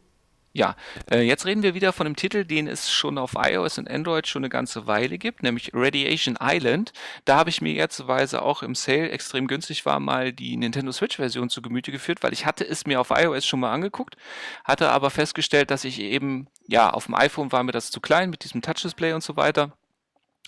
Ja, 0.54 0.76
äh, 1.10 1.22
jetzt 1.22 1.46
reden 1.46 1.62
wir 1.62 1.72
wieder 1.72 1.94
von 1.94 2.06
einem 2.06 2.16
Titel, 2.16 2.44
den 2.44 2.68
es 2.68 2.90
schon 2.90 3.16
auf 3.16 3.32
iOS 3.36 3.78
und 3.78 3.90
Android 3.90 4.28
schon 4.28 4.42
eine 4.42 4.50
ganze 4.50 4.86
Weile 4.86 5.16
gibt, 5.16 5.42
nämlich 5.42 5.70
Radiation 5.72 6.36
Island. 6.40 6.92
Da 7.24 7.36
habe 7.36 7.48
ich 7.48 7.62
mir 7.62 7.72
jetzt 7.72 8.02
auch 8.02 8.62
im 8.62 8.74
Sale 8.74 9.10
extrem 9.10 9.46
günstig 9.46 9.86
war 9.86 9.98
mal 9.98 10.32
die 10.32 10.58
Nintendo 10.58 10.92
Switch 10.92 11.16
Version 11.16 11.48
zu 11.48 11.62
Gemüte 11.62 11.90
geführt, 11.90 12.22
weil 12.22 12.34
ich 12.34 12.44
hatte 12.44 12.68
es 12.68 12.84
mir 12.84 13.00
auf 13.00 13.10
iOS 13.10 13.46
schon 13.46 13.60
mal 13.60 13.72
angeguckt, 13.72 14.16
hatte 14.64 14.90
aber 14.90 15.08
festgestellt, 15.08 15.70
dass 15.70 15.84
ich 15.84 16.00
eben, 16.00 16.48
ja, 16.68 16.90
auf 16.90 17.06
dem 17.06 17.14
iPhone 17.14 17.50
war 17.50 17.62
mir 17.62 17.72
das 17.72 17.90
zu 17.90 18.00
klein 18.00 18.28
mit 18.28 18.44
diesem 18.44 18.60
Touch-Display 18.60 19.14
und 19.14 19.22
so 19.22 19.36
weiter. 19.36 19.72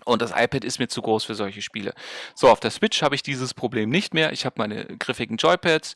Und 0.04 0.20
das 0.20 0.32
iPad 0.32 0.64
ist 0.64 0.78
mir 0.78 0.88
zu 0.88 1.00
groß 1.00 1.24
für 1.24 1.34
solche 1.34 1.62
Spiele. 1.62 1.94
So, 2.34 2.50
auf 2.50 2.60
der 2.60 2.70
Switch 2.70 3.00
habe 3.02 3.14
ich 3.14 3.22
dieses 3.22 3.54
Problem 3.54 3.88
nicht 3.88 4.12
mehr. 4.12 4.32
Ich 4.32 4.44
habe 4.44 4.56
meine 4.58 4.84
griffigen 4.98 5.36
Joypads. 5.36 5.94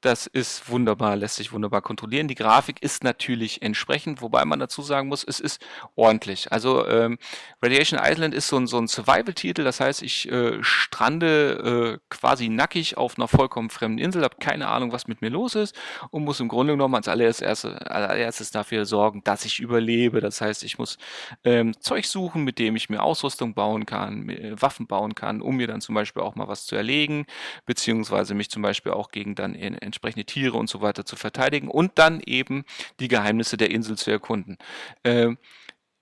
Das 0.00 0.26
ist 0.26 0.70
wunderbar, 0.70 1.14
lässt 1.16 1.36
sich 1.36 1.52
wunderbar 1.52 1.82
kontrollieren. 1.82 2.26
Die 2.26 2.34
Grafik 2.34 2.82
ist 2.82 3.04
natürlich 3.04 3.60
entsprechend, 3.60 4.22
wobei 4.22 4.46
man 4.46 4.58
dazu 4.58 4.80
sagen 4.80 5.08
muss, 5.08 5.24
es 5.24 5.40
ist 5.40 5.60
ordentlich. 5.94 6.50
Also 6.50 6.86
ähm, 6.88 7.18
Radiation 7.60 8.00
Island 8.02 8.34
ist 8.34 8.48
so 8.48 8.56
ein, 8.56 8.66
so 8.66 8.78
ein 8.78 8.88
Survival-Titel, 8.88 9.62
das 9.62 9.78
heißt, 9.78 10.02
ich 10.02 10.30
äh, 10.32 10.62
strande 10.62 11.98
äh, 12.00 12.06
quasi 12.08 12.48
nackig 12.48 12.96
auf 12.96 13.18
einer 13.18 13.28
vollkommen 13.28 13.68
fremden 13.68 13.98
Insel, 13.98 14.24
habe 14.24 14.36
keine 14.40 14.68
Ahnung, 14.68 14.92
was 14.92 15.06
mit 15.06 15.20
mir 15.20 15.28
los 15.28 15.54
ist 15.54 15.78
und 16.10 16.24
muss 16.24 16.40
im 16.40 16.48
Grunde 16.48 16.72
genommen 16.72 16.94
als 16.94 17.08
allererstes, 17.08 17.66
allererstes 17.66 18.50
dafür 18.50 18.86
sorgen, 18.86 19.22
dass 19.24 19.44
ich 19.44 19.60
überlebe. 19.60 20.20
Das 20.20 20.40
heißt, 20.40 20.64
ich 20.64 20.78
muss 20.78 20.96
ähm, 21.44 21.78
Zeug 21.78 22.06
suchen, 22.06 22.42
mit 22.42 22.58
dem 22.58 22.74
ich 22.74 22.88
mir 22.88 23.02
Ausrüstung 23.02 23.52
bauen 23.52 23.84
kann, 23.84 24.30
äh, 24.30 24.54
Waffen 24.60 24.86
bauen 24.86 25.14
kann, 25.14 25.42
um 25.42 25.56
mir 25.56 25.66
dann 25.66 25.82
zum 25.82 25.94
Beispiel 25.94 26.22
auch 26.22 26.36
mal 26.36 26.48
was 26.48 26.64
zu 26.64 26.74
erlegen, 26.74 27.26
beziehungsweise 27.66 28.32
mich 28.32 28.48
zum 28.48 28.62
Beispiel 28.62 28.92
auch 28.92 29.10
gegen 29.10 29.34
dann 29.34 29.54
in, 29.54 29.74
entsprechende 29.90 30.24
Tiere 30.24 30.56
und 30.56 30.68
so 30.68 30.80
weiter 30.80 31.04
zu 31.04 31.16
verteidigen 31.16 31.68
und 31.68 31.92
dann 31.98 32.20
eben 32.20 32.64
die 33.00 33.08
Geheimnisse 33.08 33.56
der 33.56 33.70
Insel 33.70 33.98
zu 33.98 34.10
erkunden. 34.10 34.56
Ähm, 35.04 35.38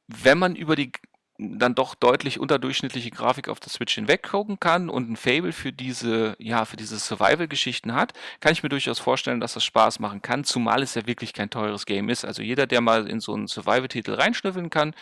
wenn 0.06 0.38
man 0.38 0.56
über 0.56 0.76
die 0.76 0.92
dann 1.38 1.76
doch 1.76 1.94
deutlich 1.94 2.40
unterdurchschnittliche 2.40 3.10
Grafik 3.10 3.48
auf 3.48 3.60
der 3.60 3.70
Switch 3.70 3.94
hinweg 3.94 4.24
gucken 4.28 4.58
kann 4.58 4.88
und 4.88 5.08
ein 5.08 5.16
Fable 5.16 5.52
für 5.52 5.72
diese, 5.72 6.34
ja, 6.40 6.64
für 6.64 6.76
diese 6.76 6.98
Survival-Geschichten 6.98 7.94
hat, 7.94 8.12
kann 8.40 8.52
ich 8.52 8.64
mir 8.64 8.68
durchaus 8.68 8.98
vorstellen, 8.98 9.38
dass 9.38 9.54
das 9.54 9.64
Spaß 9.64 10.00
machen 10.00 10.20
kann, 10.20 10.42
zumal 10.42 10.82
es 10.82 10.96
ja 10.96 11.06
wirklich 11.06 11.32
kein 11.32 11.48
teures 11.48 11.86
Game 11.86 12.08
ist. 12.08 12.24
Also 12.24 12.42
jeder, 12.42 12.66
der 12.66 12.80
mal 12.80 13.08
in 13.08 13.20
so 13.20 13.34
einen 13.34 13.46
Survival-Titel 13.46 14.14
reinschnüffeln 14.14 14.68
kann 14.68 14.94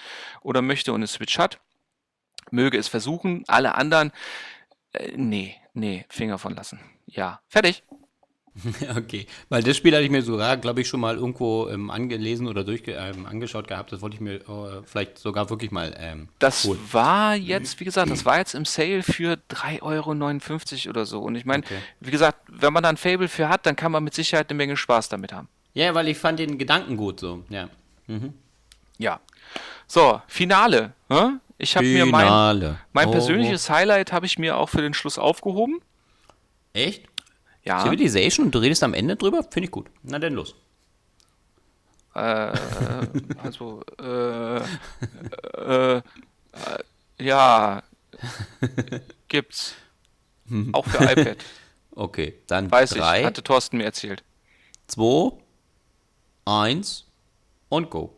oder 0.42 0.60
möchte 0.60 0.92
und 0.92 0.98
eine 0.98 1.06
Switch 1.06 1.38
hat, 1.38 1.58
möge 2.50 2.76
es 2.76 2.88
versuchen. 2.88 3.44
Alle 3.46 3.74
anderen, 3.74 4.12
äh, 4.92 5.12
nee, 5.16 5.56
nee, 5.72 6.04
Finger 6.10 6.36
von 6.36 6.54
lassen. 6.54 6.80
Ja, 7.06 7.40
fertig. 7.48 7.82
Okay, 8.96 9.26
weil 9.48 9.62
das 9.62 9.76
Spiel 9.76 9.92
hatte 9.94 10.04
ich 10.04 10.10
mir 10.10 10.22
sogar, 10.22 10.56
glaube 10.56 10.80
ich, 10.80 10.88
schon 10.88 11.00
mal 11.00 11.16
irgendwo 11.16 11.68
ähm, 11.68 11.90
angelesen 11.90 12.48
oder 12.48 12.64
durchge 12.64 12.92
ähm, 12.92 13.26
angeschaut 13.26 13.68
gehabt. 13.68 13.92
Das 13.92 14.00
wollte 14.00 14.14
ich 14.14 14.20
mir 14.20 14.36
äh, 14.36 14.82
vielleicht 14.84 15.18
sogar 15.18 15.50
wirklich 15.50 15.70
mal 15.70 15.94
ähm, 15.98 16.28
Das 16.38 16.64
holen. 16.64 16.78
war 16.92 17.34
jetzt, 17.36 17.78
wie 17.80 17.84
gesagt, 17.84 18.10
das 18.10 18.24
war 18.24 18.38
jetzt 18.38 18.54
im 18.54 18.64
Sale 18.64 19.02
für 19.02 19.38
3,59 19.50 19.82
Euro 20.86 20.90
oder 20.90 21.04
so. 21.06 21.20
Und 21.20 21.34
ich 21.34 21.44
meine, 21.44 21.62
Okay. 21.64 21.78
wie 22.00 22.10
gesagt, 22.10 22.38
wenn 22.48 22.72
man 22.72 22.82
da 22.82 22.88
ein 22.88 22.96
Fable 22.96 23.28
für 23.28 23.48
hat, 23.48 23.66
dann 23.66 23.76
kann 23.76 23.92
man 23.92 24.02
mit 24.04 24.14
Sicherheit 24.14 24.48
eine 24.50 24.56
Menge 24.56 24.76
Spaß 24.76 25.08
damit 25.10 25.32
haben. 25.32 25.48
Ja, 25.74 25.94
weil 25.94 26.08
ich 26.08 26.16
fand 26.16 26.38
den 26.38 26.56
Gedanken 26.56 26.96
gut 26.96 27.20
so, 27.20 27.44
ja. 27.50 27.68
Ja. 28.98 29.20
So, 29.86 30.22
Finale. 30.26 30.92
hä? 31.10 31.32
Ich 31.58 31.76
habe 31.76 31.86
mir 31.86 32.06
mein, 32.06 32.24
Finale. 32.26 32.78
mein 32.92 33.08
Oh, 33.08 33.12
persönliches 33.12 33.68
Highlight 33.70 34.12
habe 34.12 34.26
ich 34.26 34.38
mir 34.38 34.56
auch 34.56 34.68
für 34.68 34.82
den 34.82 34.94
Schluss 34.94 35.18
aufgehoben. 35.18 35.80
Echt? 36.72 37.04
Ja. 37.66 37.82
Civilization 37.82 38.46
und 38.46 38.54
du 38.54 38.58
redest 38.60 38.82
am 38.82 38.94
Ende 38.94 39.16
drüber? 39.16 39.42
Finde 39.42 39.66
ich 39.66 39.70
gut. 39.70 39.88
Na 40.02 40.18
denn 40.18 40.34
los. 40.34 40.54
Also, 42.16 43.82
äh, 44.00 44.56
äh, 44.56 45.96
äh, 45.96 46.02
ja, 47.18 47.82
gibt's. 49.28 49.74
Auch 50.72 50.86
für 50.86 51.04
iPad. 51.04 51.36
Okay, 51.94 52.34
dann 52.46 52.70
Weiß 52.70 52.92
ich, 52.92 52.98
3, 52.98 53.24
hatte 53.24 53.42
Thorsten 53.42 53.78
mir 53.78 53.84
erzählt. 53.84 54.22
2, 54.86 55.32
1 56.46 57.04
und 57.68 57.90
go. 57.90 58.15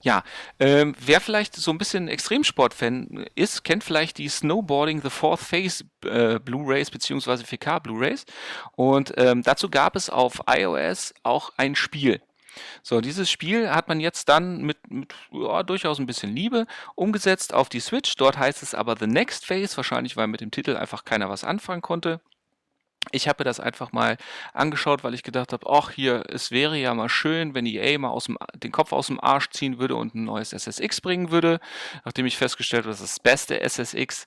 Ja, 0.00 0.22
ähm, 0.60 0.94
wer 1.00 1.20
vielleicht 1.20 1.56
so 1.56 1.70
ein 1.72 1.78
bisschen 1.78 2.08
Extremsport-Fan 2.08 3.26
ist, 3.34 3.64
kennt 3.64 3.82
vielleicht 3.82 4.18
die 4.18 4.28
Snowboarding 4.28 5.02
The 5.02 5.10
Fourth 5.10 5.40
Phase 5.40 5.84
äh, 6.04 6.38
Blu-rays 6.38 6.90
beziehungsweise 6.90 7.44
4K 7.44 7.80
Blu-rays. 7.80 8.24
Und 8.76 9.12
ähm, 9.16 9.42
dazu 9.42 9.68
gab 9.68 9.96
es 9.96 10.08
auf 10.08 10.42
iOS 10.48 11.14
auch 11.24 11.50
ein 11.56 11.74
Spiel. 11.74 12.20
So, 12.82 13.00
dieses 13.00 13.30
Spiel 13.30 13.70
hat 13.70 13.88
man 13.88 14.00
jetzt 14.00 14.28
dann 14.28 14.62
mit, 14.62 14.90
mit 14.90 15.14
ja, 15.32 15.62
durchaus 15.62 15.98
ein 15.98 16.06
bisschen 16.06 16.34
Liebe 16.34 16.66
umgesetzt 16.94 17.54
auf 17.54 17.68
die 17.68 17.80
Switch. 17.80 18.14
Dort 18.16 18.38
heißt 18.38 18.62
es 18.62 18.74
aber 18.74 18.96
The 18.98 19.06
Next 19.06 19.46
Phase, 19.46 19.76
wahrscheinlich 19.76 20.16
weil 20.16 20.26
mit 20.26 20.40
dem 20.40 20.50
Titel 20.50 20.76
einfach 20.76 21.04
keiner 21.04 21.28
was 21.28 21.44
anfangen 21.44 21.82
konnte. 21.82 22.20
Ich 23.12 23.28
habe 23.28 23.44
das 23.44 23.60
einfach 23.60 23.92
mal 23.92 24.16
angeschaut, 24.52 25.04
weil 25.04 25.14
ich 25.14 25.22
gedacht 25.22 25.52
habe, 25.52 25.66
ach 25.70 25.90
hier, 25.90 26.24
es 26.28 26.50
wäre 26.50 26.76
ja 26.76 26.94
mal 26.94 27.08
schön, 27.08 27.54
wenn 27.54 27.66
EA 27.66 27.98
mal 27.98 28.10
aus 28.10 28.24
dem, 28.24 28.38
den 28.54 28.72
Kopf 28.72 28.92
aus 28.92 29.08
dem 29.08 29.20
Arsch 29.20 29.50
ziehen 29.50 29.78
würde 29.78 29.96
und 29.96 30.14
ein 30.14 30.24
neues 30.24 30.52
SSX 30.52 31.00
bringen 31.00 31.30
würde. 31.30 31.60
Nachdem 32.04 32.26
ich 32.26 32.36
festgestellt 32.36 32.84
habe, 32.84 32.90
dass 32.90 33.00
das 33.00 33.20
beste 33.20 33.60
SSX 33.60 34.26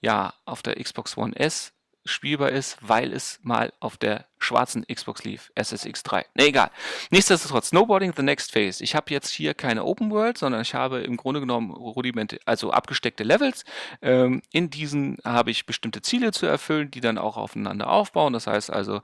ja 0.00 0.34
auf 0.44 0.62
der 0.62 0.74
Xbox 0.82 1.16
One 1.16 1.36
S 1.36 1.72
spielbar 2.04 2.50
ist, 2.50 2.78
weil 2.80 3.12
es 3.12 3.38
mal 3.42 3.72
auf 3.80 3.96
der 3.96 4.26
schwarzen 4.42 4.84
Xbox 4.86 5.24
lief, 5.24 5.52
SSX3. 5.56 6.24
Ne, 6.34 6.46
egal. 6.46 6.70
Nichtsdestotrotz, 7.10 7.68
Snowboarding 7.68 8.12
the 8.16 8.22
Next 8.22 8.52
Phase. 8.52 8.82
Ich 8.82 8.94
habe 8.94 9.10
jetzt 9.10 9.30
hier 9.30 9.54
keine 9.54 9.84
Open 9.84 10.10
World, 10.10 10.38
sondern 10.38 10.62
ich 10.62 10.74
habe 10.74 11.00
im 11.00 11.16
Grunde 11.16 11.40
genommen 11.40 11.70
Rudimente, 11.70 12.38
also 12.44 12.70
abgesteckte 12.70 13.24
Levels. 13.24 13.64
Ähm, 14.00 14.42
in 14.52 14.70
diesen 14.70 15.18
habe 15.24 15.50
ich 15.50 15.66
bestimmte 15.66 16.02
Ziele 16.02 16.32
zu 16.32 16.46
erfüllen, 16.46 16.90
die 16.90 17.00
dann 17.00 17.18
auch 17.18 17.36
aufeinander 17.36 17.90
aufbauen. 17.90 18.32
Das 18.32 18.46
heißt 18.46 18.70
also 18.70 19.00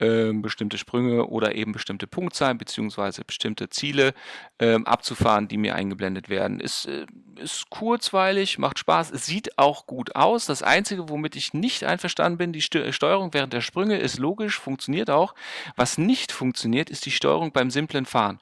ähm, 0.00 0.42
bestimmte 0.42 0.78
Sprünge 0.78 1.26
oder 1.26 1.54
eben 1.54 1.72
bestimmte 1.72 2.06
Punktzahlen 2.06 2.58
beziehungsweise 2.58 3.22
bestimmte 3.24 3.68
Ziele 3.68 4.14
ähm, 4.58 4.86
abzufahren, 4.86 5.46
die 5.46 5.58
mir 5.58 5.74
eingeblendet 5.74 6.28
werden. 6.28 6.58
Ist, 6.58 6.86
äh, 6.86 7.06
ist 7.36 7.68
kurzweilig, 7.70 8.58
macht 8.58 8.78
Spaß, 8.78 9.08
sieht 9.08 9.58
auch 9.58 9.86
gut 9.86 10.16
aus. 10.16 10.46
Das 10.46 10.62
Einzige, 10.62 11.08
womit 11.08 11.36
ich 11.36 11.52
nicht 11.52 11.84
einverstanden 11.84 12.38
bin, 12.38 12.52
die 12.52 12.62
Steuerung 12.62 13.34
während 13.34 13.52
der 13.52 13.60
Sprünge 13.60 13.98
ist 13.98 14.18
logisch, 14.18 14.58
funktioniert 14.58 14.79
auch. 15.10 15.34
Was 15.76 15.98
nicht 15.98 16.32
funktioniert, 16.32 16.90
ist 16.90 17.06
die 17.06 17.10
Steuerung 17.10 17.52
beim 17.52 17.70
simplen 17.70 18.06
Fahren. 18.06 18.38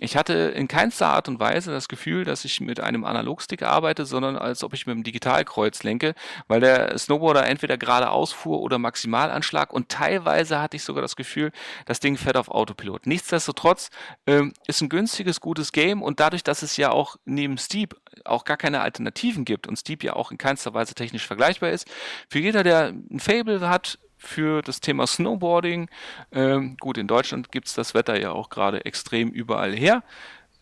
Ich 0.00 0.16
hatte 0.16 0.34
in 0.34 0.68
keinster 0.68 1.08
Art 1.08 1.28
und 1.28 1.40
Weise 1.40 1.70
das 1.70 1.88
Gefühl, 1.88 2.24
dass 2.24 2.44
ich 2.44 2.60
mit 2.60 2.80
einem 2.80 3.04
Analogstick 3.04 3.62
arbeite, 3.62 4.04
sondern 4.06 4.36
als 4.36 4.62
ob 4.62 4.74
ich 4.74 4.86
mit 4.86 4.94
einem 4.94 5.04
Digitalkreuz 5.04 5.82
lenke, 5.82 6.14
weil 6.48 6.60
der 6.60 6.96
Snowboarder 6.98 7.46
entweder 7.46 7.76
geradeaus 7.76 8.32
fuhr 8.32 8.60
oder 8.60 8.78
Maximalanschlag 8.78 9.72
und 9.72 9.88
teilweise 9.88 10.60
hatte 10.60 10.76
ich 10.76 10.84
sogar 10.84 11.02
das 11.02 11.16
Gefühl, 11.16 11.52
das 11.86 12.00
Ding 12.00 12.16
fährt 12.16 12.36
auf 12.36 12.48
Autopilot. 12.48 13.06
Nichtsdestotrotz 13.06 13.90
ähm, 14.26 14.52
ist 14.66 14.80
ein 14.80 14.88
günstiges, 14.88 15.40
gutes 15.40 15.72
Game 15.72 16.02
und 16.02 16.20
dadurch, 16.20 16.44
dass 16.44 16.62
es 16.62 16.76
ja 16.76 16.90
auch 16.90 17.16
neben 17.24 17.58
Steep 17.58 17.96
auch 18.24 18.44
gar 18.44 18.56
keine 18.56 18.80
Alternativen 18.80 19.44
gibt 19.44 19.66
und 19.66 19.76
Steep 19.76 20.04
ja 20.04 20.14
auch 20.14 20.30
in 20.30 20.38
keinster 20.38 20.74
Weise 20.74 20.94
technisch 20.94 21.26
vergleichbar 21.26 21.70
ist, 21.70 21.86
für 22.28 22.38
jeder, 22.38 22.62
der 22.62 22.88
ein 23.10 23.20
Fable 23.20 23.68
hat, 23.68 23.98
für 24.20 24.62
das 24.62 24.80
Thema 24.80 25.06
Snowboarding. 25.06 25.88
Ähm, 26.30 26.76
gut, 26.78 26.98
in 26.98 27.08
Deutschland 27.08 27.50
gibt 27.50 27.66
es 27.66 27.74
das 27.74 27.94
Wetter 27.94 28.20
ja 28.20 28.32
auch 28.32 28.50
gerade 28.50 28.84
extrem 28.84 29.30
überall 29.30 29.74
her. 29.74 30.02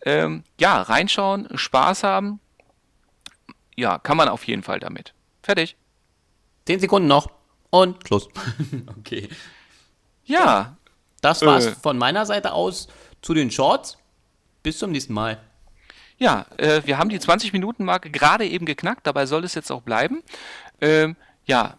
Ähm, 0.05 0.43
ja, 0.59 0.81
reinschauen, 0.81 1.47
Spaß 1.53 2.03
haben. 2.03 2.39
Ja, 3.75 3.99
kann 3.99 4.17
man 4.17 4.29
auf 4.29 4.45
jeden 4.45 4.63
Fall 4.63 4.79
damit. 4.79 5.13
Fertig. 5.43 5.75
Zehn 6.65 6.79
Sekunden 6.79 7.07
noch 7.07 7.29
und 7.69 8.07
Schluss. 8.07 8.29
okay. 8.99 9.29
Ja. 10.25 10.77
Das 11.21 11.41
war's 11.41 11.65
äh, 11.65 11.71
von 11.75 11.97
meiner 11.97 12.25
Seite 12.25 12.53
aus 12.53 12.87
zu 13.21 13.33
den 13.33 13.51
Shorts. 13.51 13.97
Bis 14.63 14.77
zum 14.79 14.91
nächsten 14.91 15.13
Mal. 15.13 15.41
Ja, 16.17 16.45
äh, 16.57 16.81
wir 16.85 16.97
haben 16.97 17.09
die 17.09 17.19
20-Minuten-Marke 17.19 18.09
gerade 18.09 18.45
eben 18.45 18.65
geknackt, 18.65 19.07
dabei 19.07 19.25
soll 19.25 19.45
es 19.45 19.55
jetzt 19.55 19.71
auch 19.71 19.81
bleiben. 19.81 20.21
Ähm, 20.81 21.15
ja, 21.45 21.77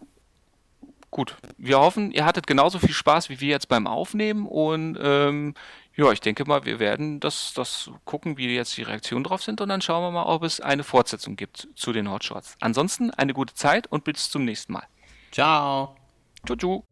gut. 1.11 1.37
Wir 1.59 1.79
hoffen, 1.81 2.13
ihr 2.13 2.25
hattet 2.25 2.47
genauso 2.47 2.79
viel 2.79 2.93
Spaß 2.93 3.29
wie 3.29 3.41
wir 3.41 3.49
jetzt 3.49 3.69
beim 3.69 3.87
Aufnehmen 3.87 4.47
und 4.47 4.99
ähm, 5.01 5.55
ja, 5.97 6.11
ich 6.13 6.21
denke 6.21 6.45
mal, 6.45 6.65
wir 6.65 6.79
werden 6.79 7.21
das, 7.21 7.53
das 7.55 7.91
gucken, 8.05 8.39
wie 8.39 8.55
jetzt 8.55 8.77
die 8.77 8.83
Reaktionen 8.83 9.25
drauf 9.25 9.43
sind 9.43 9.61
und 9.61 9.69
dann 9.69 9.83
schauen 9.83 10.03
wir 10.03 10.11
mal, 10.11 10.25
ob 10.25 10.43
es 10.45 10.61
eine 10.61 10.85
Fortsetzung 10.85 11.37
gibt 11.37 11.69
zu 11.75 11.93
den 11.93 12.11
Hotshots. 12.11 12.57
Ansonsten 12.61 13.11
eine 13.11 13.35
gute 13.35 13.55
Zeit 13.55 13.87
und 13.89 14.05
bis 14.05 14.31
zum 14.31 14.45
nächsten 14.45 14.73
Mal. 14.73 14.87
Ciao. 15.31 15.97
Ciao, 16.47 16.57
ciao. 16.57 16.85